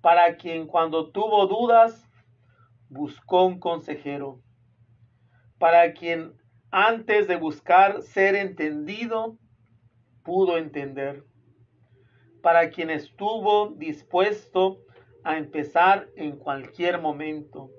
para 0.00 0.36
quien 0.36 0.66
cuando 0.66 1.10
tuvo 1.10 1.46
dudas 1.46 2.08
buscó 2.88 3.46
un 3.46 3.58
consejero, 3.58 4.42
para 5.58 5.94
quien 5.94 6.34
antes 6.70 7.26
de 7.26 7.36
buscar 7.36 8.02
ser 8.02 8.34
entendido 8.34 9.38
pudo 10.22 10.58
entender, 10.58 11.24
para 12.42 12.70
quien 12.70 12.90
estuvo 12.90 13.70
dispuesto 13.70 14.83
a 15.24 15.38
empezar 15.38 16.08
en 16.16 16.36
cualquier 16.36 17.00
momento, 17.00 17.70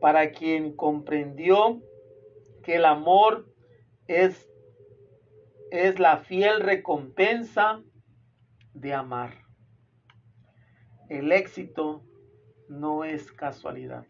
para 0.00 0.32
quien 0.32 0.74
comprendió 0.74 1.80
que 2.62 2.76
el 2.76 2.84
amor 2.84 3.46
es, 4.06 4.48
es 5.70 5.98
la 5.98 6.18
fiel 6.18 6.60
recompensa 6.60 7.82
de 8.74 8.94
amar. 8.94 9.34
El 11.08 11.32
éxito 11.32 12.02
no 12.68 13.04
es 13.04 13.32
casualidad. 13.32 14.06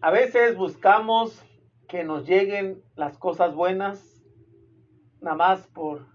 A 0.00 0.10
veces 0.10 0.56
buscamos 0.56 1.42
que 1.88 2.04
nos 2.04 2.26
lleguen 2.26 2.82
las 2.96 3.16
cosas 3.18 3.54
buenas 3.54 4.16
nada 5.20 5.36
más 5.36 5.66
por 5.68 6.06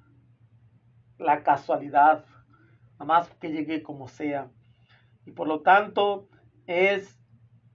la 1.18 1.43
casualidad, 1.43 2.26
más 3.06 3.30
que 3.36 3.52
llegue 3.52 3.84
como 3.84 4.08
sea. 4.08 4.49
Y 5.26 5.32
por 5.32 5.47
lo 5.47 5.62
tanto 5.62 6.28
es, 6.68 7.20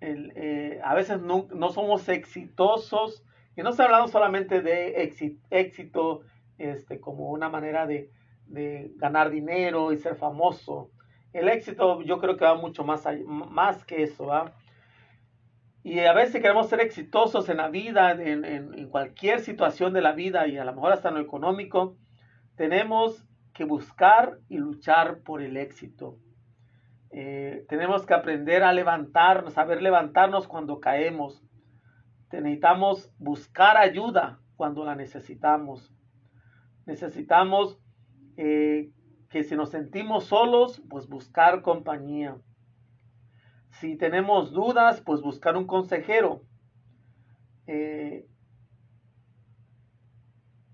el, 0.00 0.32
eh, 0.36 0.80
a 0.84 0.94
veces 0.94 1.20
no, 1.20 1.46
no, 1.54 1.70
somos 1.70 2.08
exitosos, 2.08 3.24
y 3.56 3.62
no 3.62 3.70
estoy 3.70 3.86
hablando 3.86 4.08
solamente 4.08 4.60
de 4.60 5.02
éxito, 5.50 6.22
este, 6.58 7.00
como 7.00 7.30
una 7.30 7.48
manera 7.48 7.86
de, 7.86 8.10
de 8.46 8.92
ganar 8.96 9.30
dinero 9.30 9.92
y 9.92 9.96
ser 9.96 10.16
famoso. 10.16 10.90
El 11.32 11.48
éxito 11.48 12.02
yo 12.02 12.18
creo 12.18 12.36
que 12.36 12.44
va 12.44 12.54
mucho 12.54 12.84
más, 12.84 13.04
más 13.26 13.84
que 13.84 14.02
eso. 14.02 14.30
Y 15.82 16.00
a 16.00 16.12
veces 16.14 16.40
queremos 16.40 16.68
ser 16.68 16.80
exitosos 16.80 17.48
en 17.48 17.58
la 17.58 17.68
vida, 17.68 18.12
en, 18.12 18.44
en, 18.44 18.88
cualquier 18.88 19.40
situación 19.40 19.92
de 19.92 20.00
la 20.00 20.12
vida 20.12 20.46
y 20.48 20.58
a 20.58 20.64
lo 20.64 20.74
mejor 20.74 20.92
hasta 20.92 21.10
en 21.10 21.16
lo 21.16 21.20
económico. 21.20 21.96
Tenemos 22.56 23.24
que 23.56 23.64
buscar 23.64 24.38
y 24.50 24.58
luchar 24.58 25.22
por 25.22 25.40
el 25.40 25.56
éxito. 25.56 26.18
Eh, 27.10 27.64
tenemos 27.70 28.04
que 28.04 28.12
aprender 28.12 28.62
a 28.62 28.74
levantarnos, 28.74 29.54
saber 29.54 29.80
levantarnos 29.80 30.46
cuando 30.46 30.78
caemos. 30.78 31.42
Necesitamos 32.30 33.10
buscar 33.16 33.78
ayuda 33.78 34.40
cuando 34.56 34.84
la 34.84 34.94
necesitamos. 34.94 35.90
Necesitamos 36.84 37.80
eh, 38.36 38.92
que 39.30 39.42
si 39.42 39.56
nos 39.56 39.70
sentimos 39.70 40.24
solos, 40.24 40.82
pues 40.90 41.08
buscar 41.08 41.62
compañía. 41.62 42.36
Si 43.70 43.96
tenemos 43.96 44.52
dudas, 44.52 45.00
pues 45.00 45.22
buscar 45.22 45.56
un 45.56 45.66
consejero. 45.66 46.42
Eh, 47.66 48.26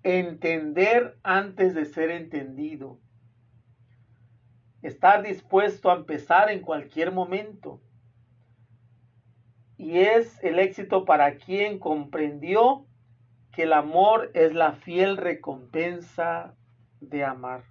entender 0.03 1.19
antes 1.23 1.75
de 1.75 1.85
ser 1.85 2.11
entendido. 2.11 2.99
Estar 4.83 5.23
dispuesto 5.23 5.91
a 5.91 5.97
empezar 5.97 6.51
en 6.51 6.61
cualquier 6.61 7.13
momento. 7.13 7.81
Y 9.77 9.99
es 9.99 10.43
el 10.43 10.59
éxito 10.59 11.05
para 11.05 11.37
quien 11.37 11.79
comprendió 11.79 12.87
que 13.53 13.65
el 13.65 13.73
amor 13.73 14.31
es 14.35 14.55
la 14.55 14.73
fiel 14.73 15.17
recompensa 15.17 16.55
de 17.01 17.25
amar. 17.25 17.65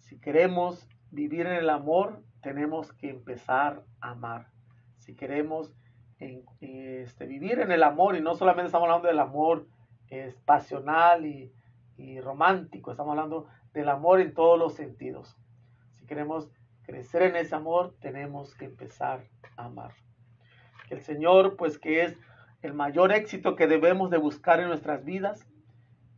Si 0.00 0.18
queremos 0.18 0.88
vivir 1.10 1.46
en 1.46 1.52
el 1.52 1.70
amor, 1.70 2.22
tenemos 2.42 2.92
que 2.92 3.10
empezar 3.10 3.84
a 4.00 4.10
amar. 4.10 4.48
Si 4.98 5.14
queremos 5.14 5.74
este, 6.18 7.26
vivir 7.26 7.60
en 7.60 7.70
el 7.70 7.82
amor, 7.82 8.16
y 8.16 8.20
no 8.20 8.34
solamente 8.34 8.66
estamos 8.66 8.88
hablando 8.88 9.08
del 9.08 9.20
amor 9.20 9.68
es 10.10 10.34
pasional 10.40 11.26
y, 11.26 11.52
y 11.96 12.20
romántico, 12.20 12.90
estamos 12.90 13.12
hablando 13.12 13.46
del 13.72 13.88
amor 13.88 14.20
en 14.20 14.34
todos 14.34 14.58
los 14.58 14.74
sentidos. 14.74 15.36
Si 15.98 16.06
queremos 16.06 16.50
crecer 16.82 17.22
en 17.22 17.36
ese 17.36 17.54
amor, 17.54 17.94
tenemos 18.00 18.54
que 18.54 18.64
empezar 18.64 19.24
a 19.56 19.66
amar. 19.66 19.92
El 20.90 21.00
Señor, 21.00 21.56
pues 21.56 21.78
que 21.78 22.04
es 22.04 22.16
el 22.62 22.72
mayor 22.72 23.12
éxito 23.12 23.56
que 23.56 23.66
debemos 23.66 24.10
de 24.10 24.18
buscar 24.18 24.60
en 24.60 24.68
nuestras 24.68 25.04
vidas, 25.04 25.46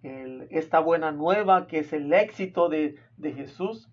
esta 0.03 0.81
buena 0.81 1.13
nueva 1.13 1.67
que 1.67 1.81
es 1.81 1.93
el 1.93 2.13
éxito 2.13 2.69
de, 2.69 2.97
de 3.17 3.33
Jesús, 3.33 3.91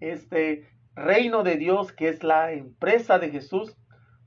este 0.00 0.68
reino 0.94 1.42
de 1.42 1.56
Dios 1.56 1.92
que 1.92 2.08
es 2.08 2.22
la 2.22 2.52
empresa 2.52 3.18
de 3.18 3.30
Jesús, 3.30 3.76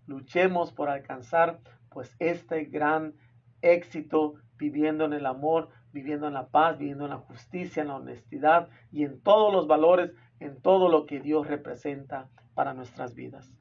luchemos 0.08 0.74
por 0.74 0.90
alcanzar 0.90 1.60
pues 1.90 2.16
este 2.20 2.66
gran 2.66 3.14
éxito 3.62 4.36
viviendo 4.58 5.06
en 5.06 5.14
el 5.14 5.26
amor, 5.26 5.70
viviendo 5.92 6.28
en 6.28 6.34
la 6.34 6.48
paz, 6.48 6.78
viviendo 6.78 7.06
en 7.06 7.12
la 7.12 7.18
justicia, 7.18 7.82
en 7.82 7.90
la 7.90 7.96
honestidad 7.96 8.70
y 8.92 9.04
en 9.04 9.22
todos 9.22 9.54
los 9.54 9.68
valores, 9.68 10.12
en 10.40 10.62
todo 10.62 10.90
lo 10.90 11.06
que 11.06 11.20
Dios 11.20 11.48
representa 11.48 12.30
para 12.54 12.74
nuestras 12.74 13.16
vidas. 13.16 13.54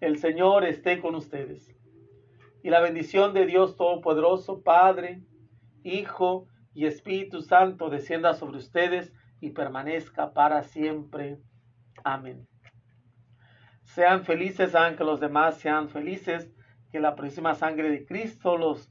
El 0.00 0.18
Señor 0.18 0.64
esté 0.64 1.00
con 1.00 1.14
ustedes. 1.14 1.74
Y 2.62 2.70
la 2.70 2.80
bendición 2.80 3.32
de 3.32 3.46
Dios 3.46 3.76
Todopoderoso, 3.76 4.62
Padre, 4.62 5.22
Hijo 5.82 6.48
y 6.74 6.86
Espíritu 6.86 7.40
Santo 7.40 7.88
descienda 7.88 8.34
sobre 8.34 8.58
ustedes 8.58 9.12
y 9.40 9.50
permanezca 9.50 10.32
para 10.32 10.62
siempre. 10.64 11.38
Amén. 12.04 12.46
Sean 13.84 14.24
felices, 14.24 14.74
hagan 14.74 14.96
que 14.96 15.04
los 15.04 15.20
demás 15.20 15.58
sean 15.58 15.88
felices, 15.88 16.50
que 16.90 17.00
la 17.00 17.14
próxima 17.14 17.54
sangre 17.54 17.88
de 17.88 18.04
Cristo 18.04 18.56
los 18.56 18.90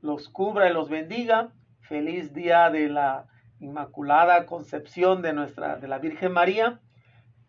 los 0.00 0.28
cubra 0.28 0.68
y 0.68 0.72
los 0.72 0.88
bendiga. 0.88 1.52
Feliz 1.80 2.32
día 2.32 2.70
de 2.70 2.88
la 2.88 3.26
Inmaculada 3.60 4.46
Concepción 4.46 5.22
de 5.22 5.32
nuestra, 5.32 5.76
de 5.76 5.88
la 5.88 5.98
Virgen 5.98 6.32
María. 6.32 6.80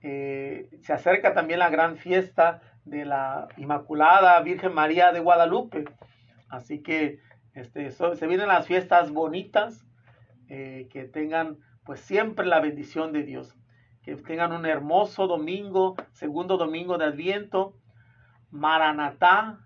Eh, 0.01 0.69
se 0.81 0.93
acerca 0.93 1.33
también 1.33 1.59
la 1.59 1.69
gran 1.69 1.97
fiesta 1.97 2.61
de 2.85 3.05
la 3.05 3.47
Inmaculada 3.57 4.39
Virgen 4.41 4.73
María 4.73 5.11
de 5.11 5.19
Guadalupe. 5.19 5.85
Así 6.49 6.81
que 6.81 7.19
este, 7.53 7.91
se 7.91 8.27
vienen 8.27 8.47
las 8.47 8.65
fiestas 8.65 9.11
bonitas, 9.11 9.85
eh, 10.47 10.87
que 10.91 11.03
tengan 11.03 11.57
pues 11.83 11.99
siempre 11.99 12.45
la 12.45 12.59
bendición 12.59 13.13
de 13.13 13.23
Dios. 13.23 13.55
Que 14.01 14.15
tengan 14.15 14.53
un 14.53 14.65
hermoso 14.65 15.27
domingo, 15.27 15.95
segundo 16.13 16.57
domingo 16.57 16.97
de 16.97 17.05
Adviento. 17.05 17.75
Maranatá, 18.49 19.59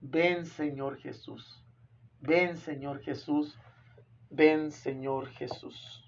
ven 0.00 0.46
Señor 0.46 0.98
Jesús. 0.98 1.65
Ven 2.20 2.56
Señor 2.56 3.00
Jesús, 3.02 3.58
ven 4.30 4.72
Señor 4.72 5.28
Jesús. 5.30 6.05